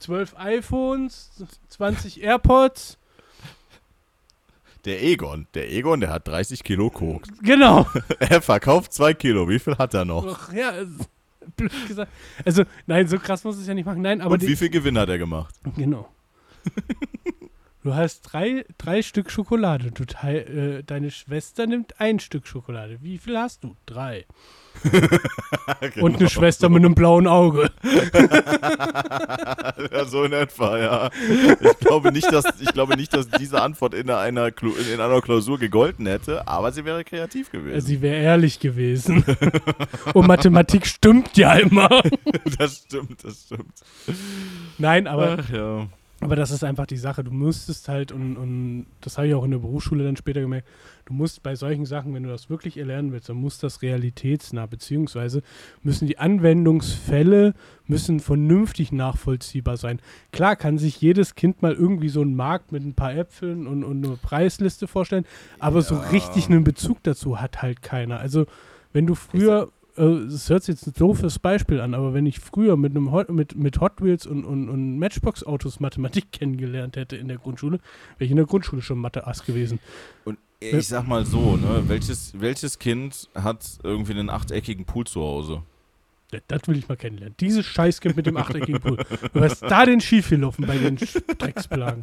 [0.00, 1.30] 12 iPhones,
[1.68, 2.98] 20 AirPods,
[4.84, 7.28] Der Egon, der Egon, der hat 30 Kilo Koks.
[7.42, 7.86] genau.
[8.20, 9.48] Er verkauft 2 Kilo.
[9.48, 10.26] Wie viel hat er noch?
[10.26, 11.08] Ach, ja, es-
[11.56, 12.10] blöd gesagt.
[12.44, 14.02] Also, nein, so krass muss es ja nicht machen.
[14.02, 15.54] Nein, aber Und wie viel Gewinn hat er gemacht?
[15.76, 16.08] genau.
[17.82, 19.92] Du hast drei, drei Stück Schokolade.
[19.92, 20.38] Du teil,
[20.80, 22.98] äh, deine Schwester nimmt ein Stück Schokolade.
[23.00, 23.76] Wie viel hast du?
[23.86, 24.26] Drei.
[25.96, 26.28] Und eine Genau.
[26.28, 27.70] Schwester mit einem blauen Auge.
[29.92, 31.10] ja, so in etwa, ja.
[31.60, 35.20] Ich glaube nicht, dass, ich glaube nicht, dass diese Antwort in einer, Klu- in einer
[35.20, 37.80] Klausur gegolten hätte, aber sie wäre kreativ gewesen.
[37.86, 39.24] Sie wäre ehrlich gewesen.
[40.14, 41.88] Und Mathematik stimmt ja immer.
[42.58, 43.72] das stimmt, das stimmt.
[44.78, 45.86] Nein, aber Ach, ja.
[46.26, 47.22] Aber das ist einfach die Sache.
[47.22, 50.66] Du musstest halt, und, und das habe ich auch in der Berufsschule dann später gemerkt,
[51.04, 54.66] du musst bei solchen Sachen, wenn du das wirklich erlernen willst, dann muss das realitätsnah,
[54.66, 55.42] beziehungsweise
[55.84, 57.54] müssen die Anwendungsfälle
[57.86, 60.00] müssen vernünftig nachvollziehbar sein.
[60.32, 63.84] Klar kann sich jedes Kind mal irgendwie so einen Markt mit ein paar Äpfeln und,
[63.84, 65.26] und eine Preisliste vorstellen,
[65.60, 66.00] aber so Ja.
[66.08, 68.18] richtig einen Bezug dazu hat halt keiner.
[68.18, 68.46] Also
[68.92, 69.68] wenn du früher,
[69.98, 73.30] es hört sich jetzt ein doofes Beispiel an, aber wenn ich früher mit einem Hot,
[73.30, 77.78] mit, mit Hot Wheels und, und, und Matchbox-Autos Mathematik kennengelernt hätte in der Grundschule,
[78.18, 79.78] wäre ich in der Grundschule schon Mathe-Ass gewesen.
[80.24, 85.20] Und ich sag mal so, ne, welches, welches Kind hat irgendwie einen achteckigen Pool zu
[85.20, 85.62] Hause?
[86.30, 87.36] Das, das will ich mal kennenlernen.
[87.38, 88.98] Dieses Scheißkind mit dem achteckigen Pool.
[89.32, 90.96] Du hast da den Schief gelaufen bei den
[91.38, 92.02] Drecksbelagen.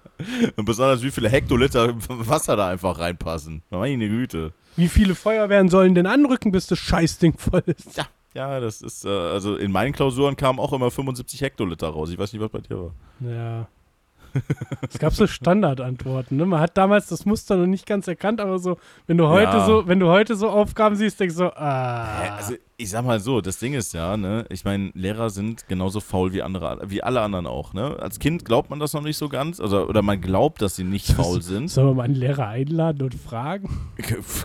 [0.56, 3.62] Und besonders wie viele Hektoliter Wasser da einfach reinpassen.
[3.70, 4.52] Meine Güte.
[4.76, 7.96] Wie viele Feuerwehren sollen denn anrücken, bis das Scheißding voll ist?
[7.96, 8.04] Ja.
[8.34, 12.10] Ja, das ist, äh, also in meinen Klausuren kamen auch immer 75 Hektoliter raus.
[12.10, 12.90] Ich weiß nicht, was bei dir war.
[13.20, 13.66] Ja.
[14.92, 16.36] Es gab so Standardantworten.
[16.36, 16.44] Ne?
[16.44, 19.64] Man hat damals das Muster noch nicht ganz erkannt, aber so, wenn du heute Ja.
[19.64, 22.18] so, wenn du heute so Aufgaben siehst, denkst du so, ah.
[22.20, 25.66] Hä, Also ich sag mal so, das Ding ist ja, ne, ich meine, Lehrer sind
[25.66, 27.96] genauso faul wie andere, wie alle anderen auch, ne?
[28.00, 30.84] Als Kind glaubt man das noch nicht so ganz, also oder man glaubt, dass sie
[30.84, 31.68] nicht faul sind.
[31.70, 33.70] Sollen wir mal einen Lehrer einladen und fragen?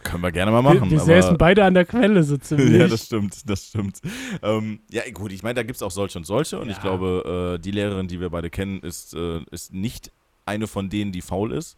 [0.04, 0.84] Können wir gerne mal machen.
[0.84, 2.72] wir wir säßen beide an der Quelle so ziemlich.
[2.80, 4.00] ja, das stimmt, das stimmt.
[4.42, 6.84] Ähm, ja, gut, ich meine, da gibt es auch solche und solche und ich Ja.
[6.84, 10.12] glaube, äh, die Lehrerin, die wir beide kennen, ist, äh, ist nicht
[10.46, 11.78] eine von denen, die faul ist.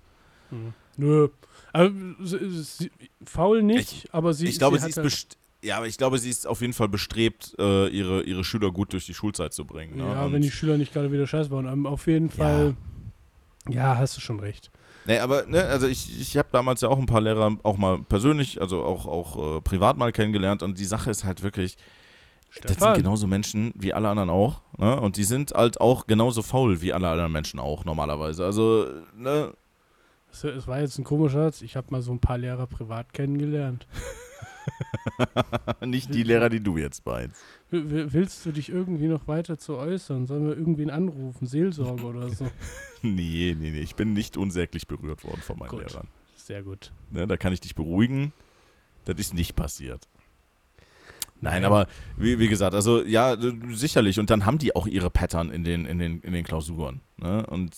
[0.97, 1.30] Nö.
[1.72, 1.91] Also,
[2.24, 2.91] sie, sie,
[3.26, 6.18] faul nicht, aber sie ich glaube, sie sie ist halt- best ja, aber ich glaube,
[6.20, 9.66] sie ist auf jeden Fall bestrebt, äh, ihre, ihre Schüler gut durch die Schulzeit zu
[9.66, 9.97] bringen.
[9.97, 10.03] Ne?
[10.03, 11.66] Ja, Und- wenn die Schüler nicht gerade wieder scheiße waren.
[11.68, 12.76] Ähm, Auf jeden Fall.
[13.70, 14.70] Ja, hast du schon recht.
[15.05, 17.99] Nee, aber, ne, also ich, ich habe damals ja auch ein paar Lehrer auch mal
[18.03, 21.76] persönlich, also auch, auch äh, privat mal kennengelernt und die Sache ist halt wirklich,
[22.61, 22.97] das sind Stefan.
[22.97, 24.99] genauso Menschen wie alle anderen auch, ne?
[25.01, 28.45] Und die sind halt auch genauso faul wie alle anderen Menschen auch normalerweise.
[28.45, 28.88] Also,
[29.18, 29.53] ne,
[30.32, 31.61] Es es war jetzt ein komischer Satz.
[31.61, 33.88] Ich habe mal so ein paar Lehrer privat kennengelernt.
[35.86, 37.41] nicht die Lehrer, die du jetzt meinst.
[37.70, 40.26] Willst du dich irgendwie noch weiter zu äußern?
[40.26, 41.45] Sollen wir irgendwen anrufen?
[41.45, 42.49] Seelsorge oder so?
[43.06, 45.80] Nee, nee, nee, ich bin nicht unsäglich berührt worden von meinen Gut.
[45.82, 46.08] Lehrern.
[46.38, 46.93] Sehr gut.
[47.12, 48.32] Ne, da kann ich dich beruhigen.
[49.04, 50.08] Das ist nicht passiert.
[51.41, 53.36] Nein, aber wie, wie gesagt, also ja,
[53.72, 54.18] sicherlich.
[54.20, 57.01] Und dann haben die auch ihre Pattern in den, in den, in den Klausuren.
[57.18, 57.45] Ne?
[57.47, 57.76] Und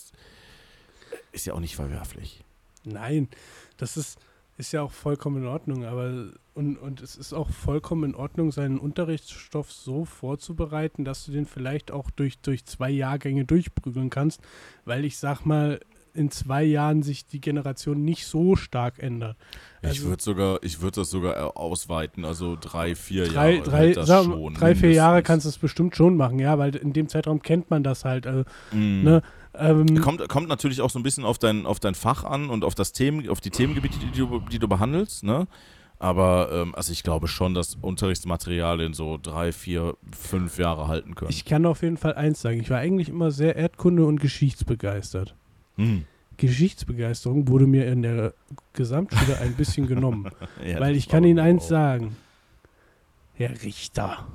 [1.32, 2.44] ist ja auch nicht verwerflich.
[2.84, 3.28] Nein,
[3.78, 4.20] das ist,
[4.58, 8.52] ist ja auch vollkommen in Ordnung, aber und, und es ist auch vollkommen in Ordnung,
[8.52, 14.42] seinen Unterrichtsstoff so vorzubereiten, dass du den vielleicht auch durch, durch zwei Jahrgänge durchprügeln kannst,
[14.86, 15.80] weil ich sag mal,
[16.14, 19.36] in zwei Jahren sich die Generation nicht so stark ändert.
[19.82, 23.70] Ich Also- würde sogar, ich würde das sogar äh, ausweiten, also drei, vier Drei, Jahre.
[23.70, 26.58] drei, hält das sag, schon drei vier Jahre kannst du es bestimmt schon machen, ja,
[26.58, 28.26] weil in dem Zeitraum kennt man das halt.
[28.28, 29.04] Also, Mm.
[29.04, 29.22] ne,
[29.60, 32.64] ähm, Kommt, kommt natürlich auch so ein bisschen auf dein, auf dein Fach an und
[32.64, 35.48] auf das Themen, auf die Themengebiete, die du, die du behandelst, ne?
[35.98, 41.32] Aber ähm, also ich glaube schon, dass Unterrichtsmaterialien so drei, vier, fünf Jahre halten können.
[41.32, 45.36] ich kann auf jeden Fall eins sagen, ich war eigentlich immer sehr Erdkunde- und geschichtsbegeistert.
[45.78, 46.04] Hm.
[46.38, 48.34] Geschichtsbegeisterung wurde mir in der
[48.74, 50.30] Gesamtschule ein bisschen genommen.
[50.66, 52.18] Ja, weil ich kann Ihnen eins auch- sagen.
[53.36, 54.28] Herr Richter.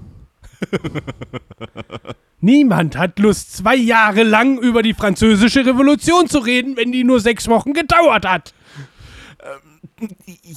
[2.40, 7.20] Niemand hat Lust, zwei Jahre lang über die französische Revolution zu reden, wenn die nur
[7.20, 8.54] sechs Wochen gedauert hat.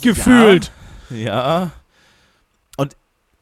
[0.01, 0.71] Gefühlt.
[1.09, 1.71] Ja.
[2.77, 2.95] Und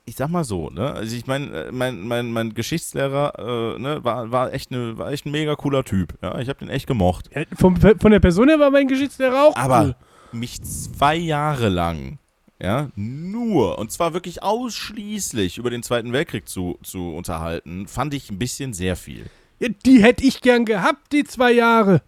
[0.05, 0.91] ich sag mal so, ne?
[0.91, 5.25] Also ich meine, mein, mein, mein Geschichtslehrer äh, ne, war, war, echt ne, war echt
[5.25, 6.15] ein mega cooler Typ.
[6.21, 6.39] Ja?
[6.39, 7.29] Ich habe den echt gemocht.
[7.35, 9.95] Ja, vom, von der Person her war mein Geschichtslehrer auch Aber cool.
[10.31, 12.17] mich zwei Jahre lang,
[12.61, 18.29] ja, nur, und zwar wirklich ausschließlich über den Zweiten Weltkrieg zu, zu unterhalten, fand ich
[18.29, 19.25] ein bisschen sehr viel.
[19.59, 22.03] Ja, die hätte ich gern gehabt, die zwei Jahre.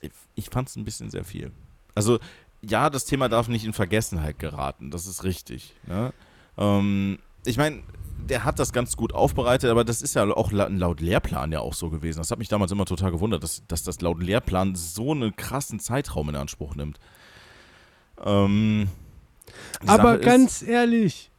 [0.00, 1.50] Ich, ich fand es ein bisschen sehr viel.
[1.94, 2.18] Also,
[2.60, 5.74] ja, das Thema darf nicht in Vergessenheit geraten, das ist richtig.
[5.86, 6.12] Ne?
[6.58, 7.82] Ähm, ich meine,
[8.28, 11.60] der hat das ganz gut aufbereitet, aber das ist ja auch la- laut Lehrplan ja
[11.60, 12.18] auch so gewesen.
[12.18, 15.80] Das hat mich damals immer total gewundert, dass, dass das laut Lehrplan so einen krassen
[15.80, 16.98] Zeitraum in Anspruch nimmt.
[18.24, 18.88] Ähm,
[19.86, 21.30] Aber Sache ist- ganz ehrlich,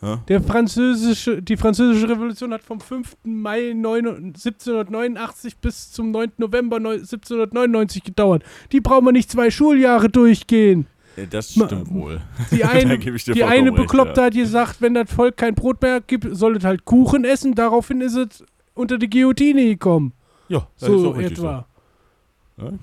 [0.00, 0.16] Hä?
[0.28, 3.16] der französische, die französische Revolution hat vom 5.
[3.24, 6.32] Mai 9 1789 bis zum 9.
[6.38, 8.42] November 9 1799 gedauert.
[8.72, 10.86] Die brauchen wir nicht zwei Schuljahre durchgehen.
[11.30, 12.20] Das Ma- stimmt wohl.
[12.50, 14.26] Die eine, gebe ich dir die eine recht, Bekloppte ja.
[14.26, 17.54] hat gesagt, wenn das Volk kein Brot mehr gibt, soll es halt Kuchen essen.
[17.54, 20.12] Daraufhin ist es unter die Guillotine gekommen.
[20.48, 21.66] Ja, das ist So etwa.
[22.58, 22.78] So.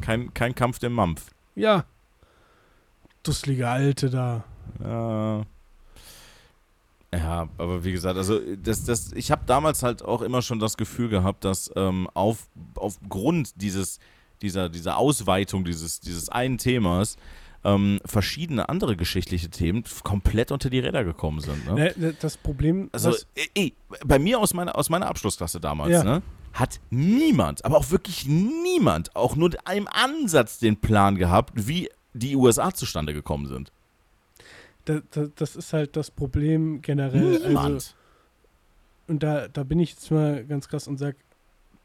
[0.00, 1.26] Kein, kein Kampf der Mampf.
[1.54, 1.84] Ja.
[3.24, 4.44] Dusselige Alte da.
[4.82, 5.42] Ja.
[7.12, 10.76] Ja, aber wie gesagt, also das, das, ich habe damals halt auch immer schon das
[10.76, 14.00] Gefühl gehabt, dass ähm, auf, aufgrund dieses,
[14.42, 17.16] dieser, dieser Ausweitung dieses, dieses einen Themas
[17.62, 21.64] ähm, verschiedene andere geschichtliche Themen komplett unter die Räder gekommen sind.
[21.66, 21.74] Ne?
[21.74, 25.92] Ne, ne, Das Problem, Also, was, ey, bei mir aus meiner, aus meiner Abschlussklasse damals,
[25.92, 26.02] Ja.
[26.02, 26.22] ne,
[26.52, 31.88] hat niemand, aber auch wirklich niemand, auch nur in einem Ansatz den Plan gehabt, wie
[32.14, 33.72] die USA zustande gekommen sind.
[34.84, 37.40] da, da, das ist halt das Problem generell.
[37.46, 37.74] Niemand.
[37.74, 37.90] Also,
[39.06, 41.16] und da, da bin ich jetzt mal ganz krass und sag,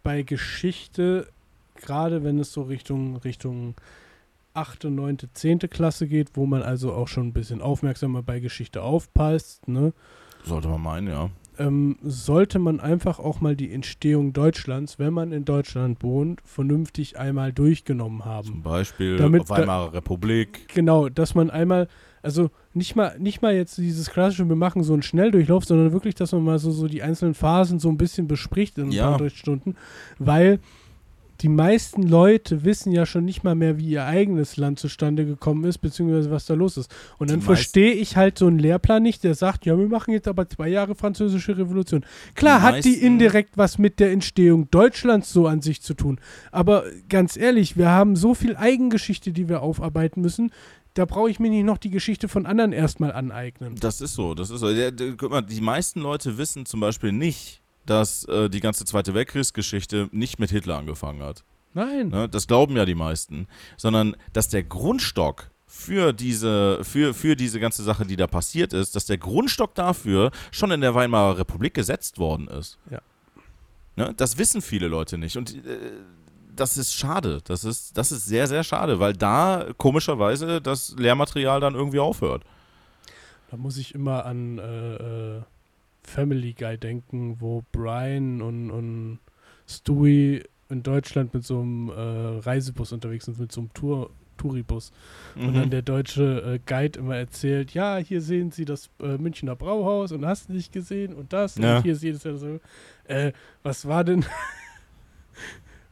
[0.03, 1.27] bei Geschichte,
[1.75, 3.75] gerade wenn es so Richtung, Richtung
[4.53, 5.59] 8., 9., 10.
[5.69, 9.93] Klasse geht, wo man also auch schon ein bisschen aufmerksamer bei Geschichte aufpasst, ne,
[10.45, 11.29] Sollte man meinen, ja.
[11.59, 17.19] Ähm, sollte man einfach auch mal die Entstehung Deutschlands, wenn man in Deutschland wohnt, vernünftig
[17.19, 18.47] einmal durchgenommen haben.
[18.47, 20.67] Zum Beispiel Damit da- Weimarer Republik.
[20.73, 21.87] Genau, dass man einmal,
[22.23, 26.15] also nicht mal, nicht mal jetzt dieses klassische, wir machen so einen Schnelldurchlauf, sondern wirklich,
[26.15, 29.09] dass man mal so, so die einzelnen Phasen so ein bisschen bespricht in ein Ja.
[29.09, 29.75] paar Durchstunden,
[30.17, 30.59] weil
[31.41, 35.63] die meisten Leute wissen ja schon nicht mal mehr, wie ihr eigenes Land zustande gekommen
[35.63, 36.91] ist, beziehungsweise was da los ist.
[37.17, 40.13] Und dann Die verstehe ich halt so einen Lehrplan nicht, der sagt, ja, wir machen
[40.13, 42.05] jetzt aber zwei Jahre französische Revolution.
[42.35, 46.19] Klar Die hat die indirekt was mit der Entstehung Deutschlands so an sich zu tun.
[46.51, 50.51] Aber ganz ehrlich, wir haben so viel Eigengeschichte, die wir aufarbeiten müssen.
[50.93, 53.75] Da brauche ich mir nicht noch die Geschichte von anderen erstmal aneignen.
[53.79, 54.67] Das ist so, das ist so.
[55.29, 60.39] Mal, die meisten Leute wissen zum Beispiel nicht, dass äh, die ganze Zweite Weltkriegsgeschichte nicht
[60.39, 61.43] mit Hitler angefangen hat.
[61.73, 62.09] Nein.
[62.09, 62.29] Ne?
[62.29, 63.47] Das glauben ja die meisten.
[63.77, 68.95] Sondern, dass der Grundstock für diese, für, für diese ganze Sache, die da passiert ist,
[68.95, 72.79] dass der Grundstock dafür schon in der Weimarer Republik gesetzt worden ist.
[72.89, 73.01] Ja.
[73.95, 74.13] Ne?
[74.17, 75.37] Das wissen viele Leute nicht.
[75.37, 75.77] Und äh,
[76.55, 77.41] das ist schade.
[77.43, 82.43] Das ist, das ist sehr, sehr schade, weil da komischerweise das Lehrmaterial dann irgendwie aufhört.
[83.51, 85.41] Da muss ich immer an äh, äh,
[86.09, 89.19] Family Guy denken, wo Brian und, und
[89.67, 91.93] Stewie in Deutschland mit so einem äh,
[92.39, 94.91] Reisebus unterwegs sind, mit so einem Tour, Touribus.
[95.35, 95.69] Und dann Mhm.
[95.69, 100.25] der deutsche äh, Guide immer erzählt, ja, hier sehen Sie das äh, Münchner Brauhaus und
[100.25, 101.77] hast nicht gesehen und das Ja.
[101.77, 102.59] und hier es ja so.
[103.05, 103.33] Äh,
[103.63, 104.25] was war denn...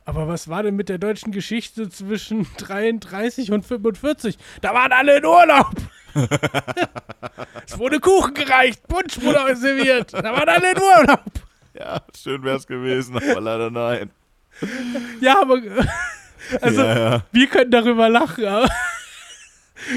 [0.08, 4.38] Aber was war denn mit der deutschen Geschichte zwischen 33 und 45?
[4.62, 5.74] Da waren alle in Urlaub.
[7.68, 10.14] es wurde Kuchen gereicht, Punsch wurde serviert.
[10.14, 11.24] Da waren alle in Urlaub.
[11.74, 14.10] Ja, schön wär's gewesen, aber leider nein.
[15.20, 15.62] Ja, aber
[16.62, 17.24] also ja, ja.
[17.34, 18.70] wir können darüber lachen, aber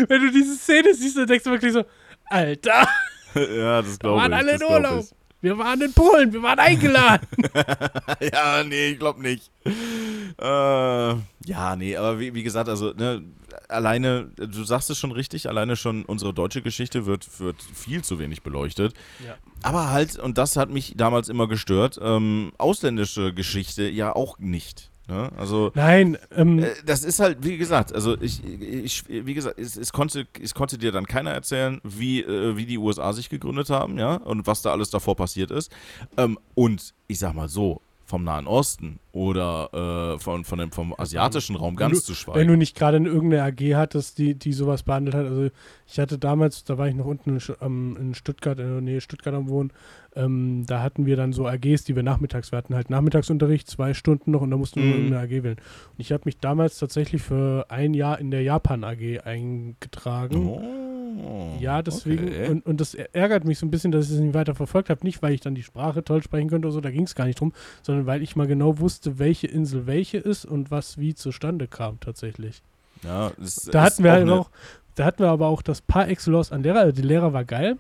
[0.09, 1.85] wenn du diese Szene siehst, dann denkst du wirklich so,
[2.25, 2.89] Alter,
[3.35, 4.23] ja, das da glaube ich.
[4.23, 5.05] waren alle in Urlaub.
[5.05, 5.20] ich.
[5.43, 7.27] Wir waren in Polen, wir waren eingeladen.
[8.33, 9.51] ja, nee, ich glaube nicht.
[9.65, 13.23] Äh, ja, nee, aber wie, wie gesagt, also, ne,
[13.69, 18.19] alleine, du sagst es schon richtig, alleine schon unsere deutsche Geschichte wird, wird viel zu
[18.19, 18.95] wenig beleuchtet.
[19.25, 19.37] Ja.
[19.63, 24.91] Aber halt, und das hat mich damals immer gestört, ähm, ausländische Geschichte ja auch nicht.
[25.11, 25.31] Ne?
[25.37, 29.77] Also, Nein, ähm, äh, das ist halt, wie gesagt, also ich, ich wie gesagt, es,
[29.77, 33.71] es, konnte, es konnte dir dann keiner erzählen, wie, äh, wie die USA sich gegründet
[33.71, 35.71] haben, ja, und was da alles davor passiert ist.
[36.17, 40.93] Ähm, und ich sag mal so, vom Nahen Osten oder äh, von, von dem, vom
[40.99, 42.49] asiatischen Raum Wenn ganz du- zu wenn schweigen.
[42.49, 45.27] du nicht gerade in irgendeiner AG hattest, die, die sowas behandelt hat.
[45.27, 45.51] Also
[45.87, 49.49] ich hatte damals, da war ich noch unten in Stuttgart, in der Nähe Stuttgart am
[49.49, 49.73] Wohnen,
[50.17, 53.95] ähm, da hatten wir dann so AGs, die wir nachmittags, wir hatten halt Nachmittagsunterricht, zwei
[53.95, 54.93] Stunden noch und da mussten wir Mhm.
[54.93, 55.57] irgendeine AG wählen.
[55.57, 60.47] Und ich habe mich damals tatsächlich für ein Jahr in der Japan AG eingetragen.
[60.49, 61.57] Oh.
[61.61, 62.49] Ja, deswegen, okay.
[62.49, 65.05] und, und das ärgert mich so ein bisschen, dass ich es nicht weiter verfolgt habe.
[65.05, 67.27] Nicht, weil ich dann die Sprache toll sprechen könnte oder so, da ging es gar
[67.27, 67.53] nicht drum,
[67.83, 72.01] sondern weil ich mal genau wusste, welche Insel welche ist und was wie zustande kam
[72.01, 72.63] tatsächlich.
[73.03, 74.51] ja, das Da ist hatten wir auch halt eine- auch,
[74.95, 76.81] da hatten wir aber auch das Par excellence an Lehrer.
[76.81, 77.77] Also die Lehrer war geil.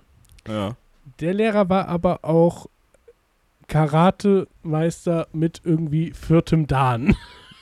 [0.49, 0.77] Ja.
[1.21, 2.67] Der Lehrer war aber auch
[3.69, 7.15] Karatemeister mit irgendwie viertem Dan.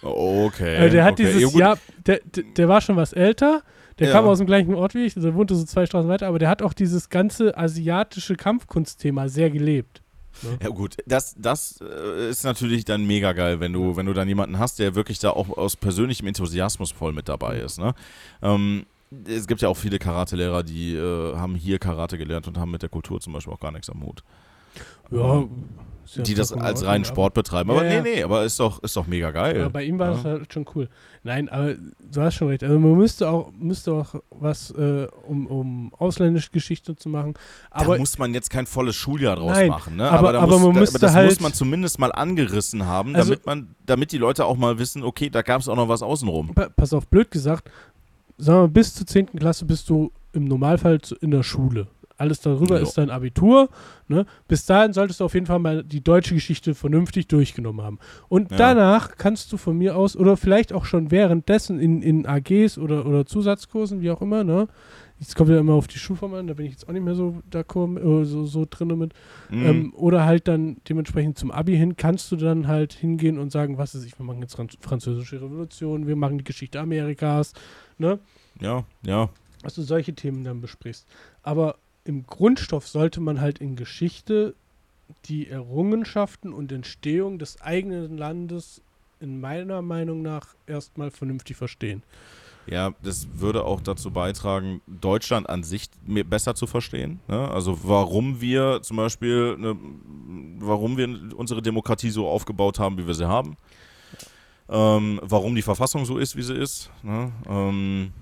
[0.02, 0.76] Okay.
[0.76, 1.24] Also der hat okay.
[1.24, 1.58] dieses ja.
[1.58, 3.62] Jahr, der, der, der war schon was älter,
[3.98, 4.12] der Ja.
[4.12, 6.48] kam aus dem gleichen Ort wie ich, der wohnte so zwei Straßen weiter, aber der
[6.48, 10.02] hat auch dieses ganze asiatische Kampfkunstthema sehr gelebt.
[10.62, 14.28] Ja gut, das, das äh, ist natürlich dann mega geil, wenn du, wenn du dann
[14.28, 17.80] jemanden hast, der wirklich da auch aus persönlichem Enthusiasmus voll mit dabei ist.
[17.80, 17.92] Ne?
[18.40, 18.86] Ähm,
[19.26, 22.82] es gibt ja auch viele Karate-Lehrer, die äh, haben hier Karate gelernt und haben mit
[22.82, 24.22] der Kultur zum Beispiel auch gar nichts am Hut.
[25.10, 27.70] Ja, ja die das als in reinen Ordnung, Sport betreiben.
[27.70, 28.02] Aber Ja, ja.
[28.02, 29.54] nee, nee, aber ist doch, ist doch mega geil.
[29.56, 30.14] Aber, aber bei ihm war ja.
[30.14, 30.88] das halt schon cool.
[31.22, 32.62] Nein, aber du hast schon recht.
[32.62, 37.34] Also man müsste auch, müsste auch was, äh, um, um ausländische Geschichte zu machen.
[37.70, 40.10] Aber da muss man jetzt kein volles Schuljahr draus Nein, machen, ne?
[40.10, 43.14] aber- da aber muss, man da, müsste das halt- muss man zumindest mal angerissen haben,
[43.14, 45.88] Also- damit man, damit die Leute auch mal wissen, okay, da gab es auch noch
[45.88, 46.54] was außenrum.
[46.54, 47.70] pa- pass auf, blöd gesagt,
[48.38, 49.26] sagen wir bis zur 10.
[49.36, 51.88] Klasse bist du im Normalfall in der Schule.
[52.16, 52.82] Alles darüber Ja.
[52.82, 53.68] ist dein Abitur.
[54.08, 54.26] Ne?
[54.48, 57.98] Bis dahin solltest du auf jeden Fall mal die deutsche Geschichte vernünftig durchgenommen haben.
[58.28, 58.56] Und Ja.
[58.56, 63.06] danach kannst du von mir aus, oder vielleicht auch schon währenddessen in, in AGs oder,
[63.06, 64.66] oder Zusatzkursen, wie auch immer, ne?
[65.20, 67.16] Jetzt kommt ja immer auf die Schulform an, da bin ich jetzt auch nicht mehr
[67.16, 69.14] so d'accord, äh, so, so drin mit.
[69.50, 69.66] Mhm.
[69.66, 73.78] Ähm, oder halt dann dementsprechend zum Abi hin, kannst du dann halt hingehen und sagen,
[73.78, 77.52] was ist ich, wir machen jetzt Franz französische Revolution, wir machen die Geschichte Amerikas,
[77.98, 78.18] ne?
[78.60, 79.28] ja, ja.
[79.62, 81.06] Dass du solche Themen dann besprichst.
[81.42, 84.54] Aber im Grundstoff sollte man halt in Geschichte
[85.24, 88.82] die Errungenschaften und Entstehung des eigenen Landes
[89.20, 92.02] in meiner Meinung nach erstmal vernünftig verstehen.
[92.66, 97.20] Ja, das würde auch dazu beitragen, Deutschland an sich besser zu verstehen.
[97.26, 97.50] Ne?
[97.50, 99.76] Also warum wir zum Beispiel, ne,
[100.58, 103.56] warum wir unsere Demokratie so aufgebaut haben, wie wir sie haben.
[104.70, 106.90] Ähm, warum die Verfassung so ist, wie sie ist.
[107.02, 107.32] Ne?
[107.48, 108.12] Ähm,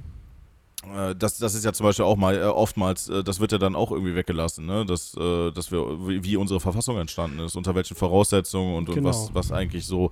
[0.94, 3.58] äh, das, das ist ja zum Beispiel auch mal äh, oftmals, äh, das wird ja
[3.58, 4.86] dann auch irgendwie weggelassen, ne?
[4.86, 8.94] dass, äh, dass wir, wie, wie unsere Verfassung entstanden ist, unter welchen Voraussetzungen und, und
[8.94, 9.08] Genau.
[9.08, 10.10] was, was eigentlich so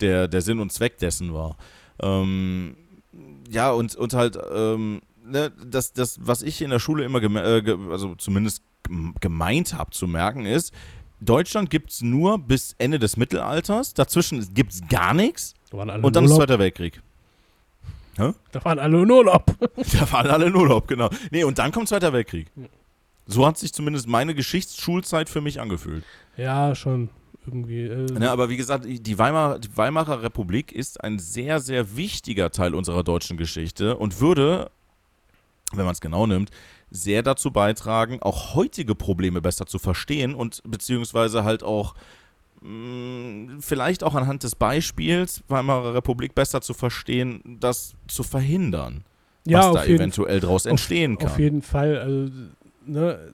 [0.00, 1.56] der, der Sinn und Zweck dessen war.
[2.00, 2.76] Ähm,
[3.50, 7.76] ja, und, und halt, ähm, ne, das, das, was ich in der Schule immer, äh,
[7.90, 10.72] also zumindest gem- gemeint habe zu merken, ist,
[11.20, 16.24] Deutschland gibt es nur bis Ende des Mittelalters, dazwischen gibt es gar nichts und dann
[16.24, 16.46] in ist Urlaub.
[16.48, 17.02] Zweiter Weltkrieg.
[18.16, 19.44] Da waren alle in Urlaub.
[19.76, 21.10] Da waren alle in Urlaub, genau.
[21.30, 22.46] Nee, und dann kommt Zweiter Weltkrieg.
[23.26, 26.04] So hat sich zumindest meine Geschichtsschulzeit für mich angefühlt.
[26.36, 27.10] ja, schon
[27.46, 27.84] irgendwie.
[27.86, 32.50] Äh, Ne, aber wie gesagt, die, Weimar, die Weimarer Republik ist ein sehr, sehr wichtiger
[32.50, 34.70] Teil unserer deutschen Geschichte und würde,
[35.72, 36.50] wenn man es genau nimmt,
[36.90, 41.94] sehr dazu beitragen, auch heutige Probleme besser zu verstehen und beziehungsweise halt auch
[43.60, 49.04] vielleicht auch anhand des Beispiels Weimarer Republik besser zu verstehen, das zu verhindern,
[49.46, 51.28] ja, was da jeden eventuell daraus entstehen kann.
[51.28, 51.98] Auf jeden Fall.
[51.98, 52.32] Also,
[52.86, 53.32] ne,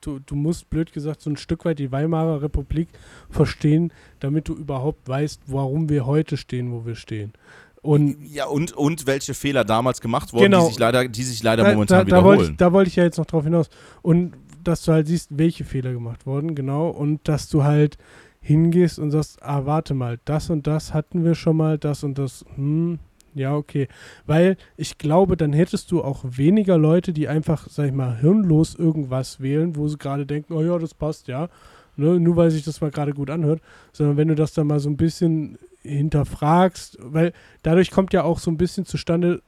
[0.00, 2.88] du, du musst, blöd gesagt, so ein Stück weit die Weimarer Republik
[3.30, 7.32] verstehen, damit du überhaupt weißt, warum wir heute stehen, wo wir stehen.
[7.82, 10.62] Und Ja, und, und welche Fehler damals gemacht wurden, Genau.
[10.64, 12.50] die sich leider, die sich leider da, momentan da, da wollte wiederholen.
[12.52, 13.68] ich, da wollte ich ja jetzt noch drauf hinaus.
[14.02, 16.88] Und dass du halt siehst, welche Fehler gemacht wurden, genau.
[16.88, 17.96] Und dass du halt
[18.46, 22.16] hingehst und sagst, ah, warte mal, das und das hatten wir schon mal, das und
[22.16, 23.00] das, hm,
[23.34, 23.88] ja, okay.
[24.24, 28.76] Weil ich glaube, dann hättest du auch weniger Leute, die einfach, sag ich mal, hirnlos
[28.76, 31.48] irgendwas wählen, wo sie gerade denken, oh ja, das passt, ja.
[31.96, 34.80] Ne, nur weil sich das mal gerade gut anhört, sondern wenn du das dann mal
[34.80, 37.32] so ein bisschen hinterfragst, weil
[37.62, 39.42] dadurch kommt ja auch so ein bisschen zustande,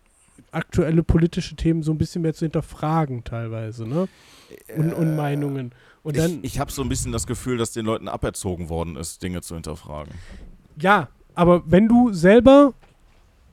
[0.50, 4.08] aktuelle politische Themen so ein bisschen mehr zu hinterfragen teilweise, ne?
[4.76, 5.72] Und, und Meinungen.
[6.02, 8.68] Und dann, Äh, ich ich habe so ein bisschen das Gefühl, dass den Leuten aberzogen
[8.68, 10.12] worden ist, Dinge zu hinterfragen.
[10.80, 12.74] ja, aber wenn du selber,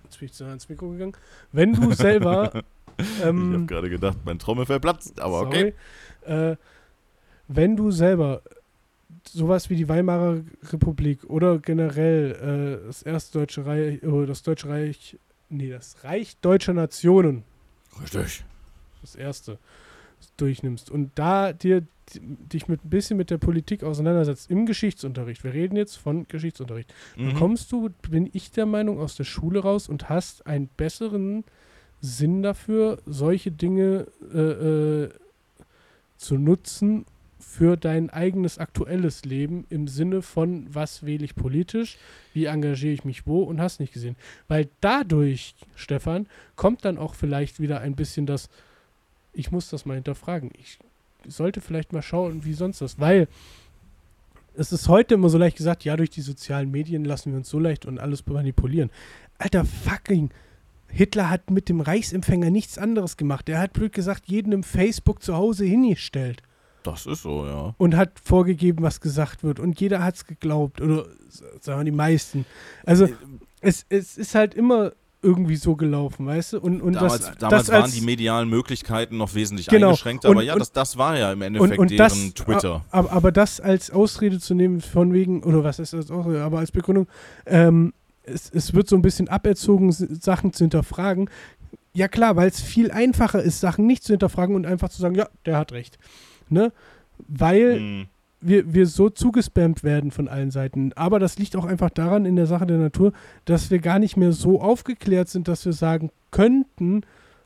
[0.03, 1.13] jetzt bin ich zu nah ins Mikro gegangen,
[1.51, 2.63] wenn du selber,
[2.97, 5.75] ich habe ähm, gerade gedacht, mein Trommelfell platzt, aber okay.
[6.25, 6.55] sorry, äh,
[7.47, 8.41] wenn du selber
[9.27, 10.41] sowas wie die Weimarer
[10.71, 15.17] Republik oder generell äh, das erste Deutsche Reich, oder das Deutsche Reich,
[15.49, 17.43] nee, das Reich deutscher Nationen,
[18.01, 18.43] Richtig.
[19.01, 19.59] das erste
[20.37, 25.43] durchnimmst und da dir dich mit ein bisschen mit der Politik auseinandersetzt im Geschichtsunterricht.
[25.43, 26.93] Wir reden jetzt von Geschichtsunterricht.
[27.15, 27.33] Mhm.
[27.33, 31.43] Bekommst du, bin ich der Meinung, aus der Schule raus und hast einen besseren
[32.01, 35.09] Sinn dafür, solche Dinge äh, äh,
[36.17, 37.05] zu nutzen
[37.39, 41.97] für dein eigenes aktuelles Leben im Sinne von, was wähle ich politisch,
[42.33, 44.15] wie engagiere ich mich wo und hast nicht gesehen.
[44.47, 48.49] Weil dadurch, Stefan, kommt dann auch vielleicht wieder ein bisschen das
[49.35, 50.51] ich muss das mal hinterfragen.
[50.57, 50.79] Ich
[51.27, 53.27] sollte vielleicht mal schauen, wie sonst was, weil
[54.57, 57.49] es ist heute immer so leicht gesagt, ja, durch die sozialen Medien lassen wir uns
[57.49, 58.89] so leicht und alles manipulieren.
[59.37, 60.29] Alter, fucking
[60.87, 63.49] Hitler hat mit dem Reichsempfänger nichts anderes gemacht.
[63.49, 66.41] Er hat blöd gesagt jeden im Facebook zu Hause hingestellt
[66.83, 67.75] Das ist so, ja.
[67.77, 69.59] und hat vorgegeben, was gesagt wird.
[69.59, 70.79] Und jeder hat es geglaubt.
[70.79, 71.07] Oder
[71.59, 72.45] sagen wir die meisten.
[72.85, 73.09] Also
[73.59, 74.93] es, es ist halt immer
[75.25, 76.59] irgendwie so gelaufen, weißt du?
[76.59, 79.87] Und, und damals das, damals das waren die medialen Möglichkeiten noch wesentlich Genau.
[79.87, 82.85] eingeschränkt, aber Und- ja, und- das, das war ja im Endeffekt und deren das, Twitter.
[82.91, 86.59] Aber, aber das als Ausrede zu nehmen, von wegen, oder was ist das Ausrede, aber
[86.59, 87.07] als Begründung,
[87.45, 91.29] ähm, es, es wird so ein bisschen aberzogen, Sachen zu hinterfragen.
[91.93, 95.15] Ja klar, weil es viel einfacher ist, Sachen nicht zu hinterfragen und einfach zu sagen,
[95.15, 95.97] ja, der hat recht.
[96.49, 96.71] Ne?
[97.27, 98.05] Weil Hm.
[98.47, 100.93] Wir, wir so zugespammt werden von allen Seiten.
[100.93, 103.13] Aber das liegt auch einfach daran in der Sache der Natur,
[103.45, 107.01] dass wir gar nicht mehr so aufgeklärt sind, dass wir sagen könnten,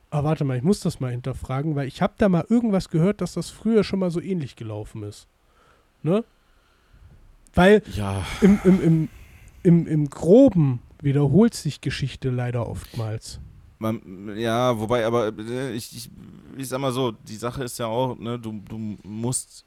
[0.10, 3.22] ah, warte mal, ich muss das mal hinterfragen, weil ich habe da mal irgendwas gehört,
[3.22, 5.28] dass das früher schon mal so ähnlich gelaufen ist.
[6.04, 6.24] Ne?
[7.54, 9.10] Weil Ja, im, im, im,
[9.64, 13.40] im, im Groben wiederholt sich Geschichte leider oftmals.
[13.80, 16.12] man, ja, wobei, aber äh, ich, ich,
[16.58, 19.66] ich sag mal so, die Sache ist ja auch, ne, du, du musst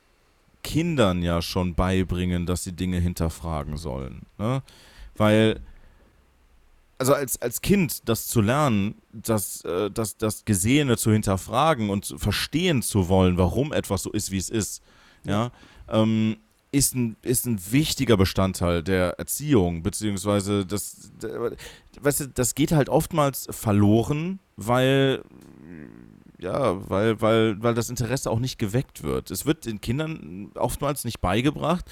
[0.62, 4.22] Kindern ja schon beibringen, dass sie Dinge hinterfragen sollen.
[4.38, 4.62] Ne?
[5.16, 5.60] Weil,
[6.98, 12.04] also als, als Kind das zu lernen, das, äh, das, das Gesehene zu hinterfragen und
[12.04, 14.82] zu verstehen zu wollen, warum etwas so ist, wie es ist,
[15.24, 15.50] ja,
[15.88, 16.36] ähm,
[16.72, 21.12] ist ein, ist ein wichtiger Bestandteil der Erziehung, beziehungsweise das,
[22.00, 25.22] weißt du, das geht halt oftmals verloren, weil,
[26.42, 29.30] ja, weil, weil, weil das Interesse auch nicht geweckt wird.
[29.30, 31.84] Es wird den Kindern oftmals nicht beigebracht,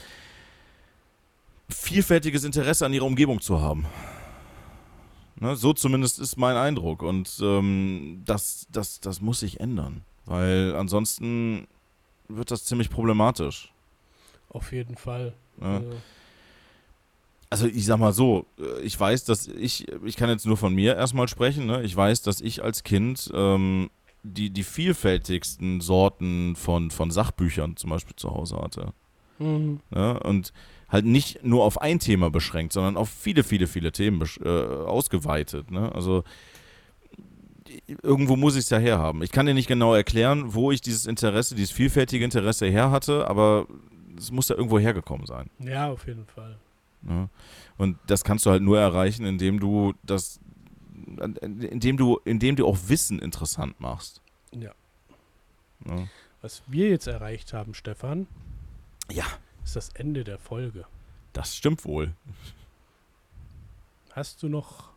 [1.69, 3.87] vielfältiges Interesse an ihrer Umgebung zu haben.
[5.37, 7.03] Ne, so zumindest ist mein Eindruck.
[7.03, 11.69] Und ähm, das, das, das muss sich ändern, weil ansonsten
[12.29, 13.73] wird das ziemlich problematisch.
[14.49, 15.33] Auf jeden Fall.
[15.61, 15.77] Ja.
[15.77, 15.97] Also,
[17.51, 18.47] Also ich sag mal so,
[18.83, 21.83] ich weiß, dass ich, ich kann jetzt nur von mir erstmal sprechen, ne?
[21.83, 23.91] ich weiß, dass ich als Kind ähm,
[24.23, 28.93] die, die vielfältigsten Sorten von, von Sachbüchern zum Beispiel zu Hause hatte.
[29.39, 29.81] mhm.
[29.91, 30.21] Ne?
[30.21, 30.53] Und
[30.89, 35.71] halt nicht nur auf ein Thema beschränkt, sondern auf viele, viele, viele Themen äh, ausgeweitet.
[35.71, 35.93] Ne?
[35.95, 36.25] Also
[38.03, 39.23] irgendwo muss ich es ja herhaben.
[39.23, 43.29] Ich kann dir nicht genau erklären, wo ich dieses Interesse, dieses vielfältige Interesse her hatte,
[43.29, 43.67] aber
[44.19, 45.49] es muss ja irgendwo hergekommen sein.
[45.61, 46.57] Ja, auf jeden Fall.
[47.09, 47.29] Ja.
[47.79, 50.41] Und das kannst du halt nur erreichen, indem du das,
[51.41, 54.21] indem du, indem du auch Wissen interessant machst.
[54.53, 54.73] Ja.
[55.87, 56.09] Ja.
[56.43, 58.27] Was wir jetzt erreicht haben, Stefan,
[59.11, 59.25] ja,
[59.65, 60.85] ist das Ende der Folge.
[61.33, 62.13] das stimmt wohl.
[64.13, 64.91] Hast du noch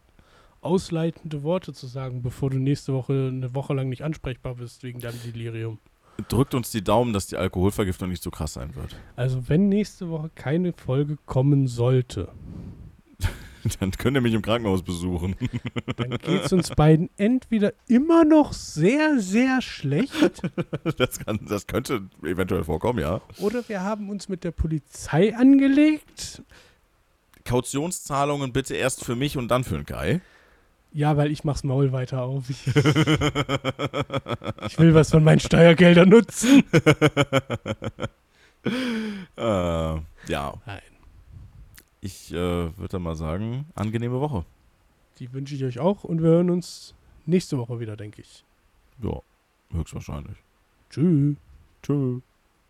[0.62, 5.00] ausleitende Worte zu sagen, bevor du nächste Woche eine Woche lang nicht ansprechbar bist wegen
[5.00, 5.80] deinem Delirium?
[6.30, 8.96] Drückt uns die Daumen, dass die Alkoholvergiftung nicht so krass sein wird.
[9.16, 12.30] Also wenn nächste Woche keine Folge kommen sollte,
[13.80, 15.36] Dann könnt ihr mich im Krankenhaus besuchen.
[15.96, 20.14] dann geht es uns beiden entweder immer noch sehr, sehr schlecht
[20.98, 23.22] Das, kann, das könnte eventuell vorkommen, ja.
[23.40, 26.44] oder wir haben uns mit der Polizei angelegt.
[27.46, 30.22] Kautionszahlungen bitte erst für mich und dann für den Kai.
[30.92, 32.50] Ja, weil ich mach's Maul weiter auf.
[32.50, 32.74] Ich, ich
[34.80, 36.64] will was von meinen Steuergeldern nutzen.
[39.36, 39.42] Äh,
[40.28, 40.82] ja, Nein,
[42.04, 44.46] ich äh, würde dann mal sagen, angenehme Woche.
[45.20, 46.94] die wünsche ich euch auch und wir hören uns
[47.26, 48.44] nächste Woche wieder, denke ich.
[49.02, 49.22] Ja,
[49.72, 50.38] höchstwahrscheinlich.
[50.90, 51.38] Tschüss.
[51.82, 52.22] Tschüss.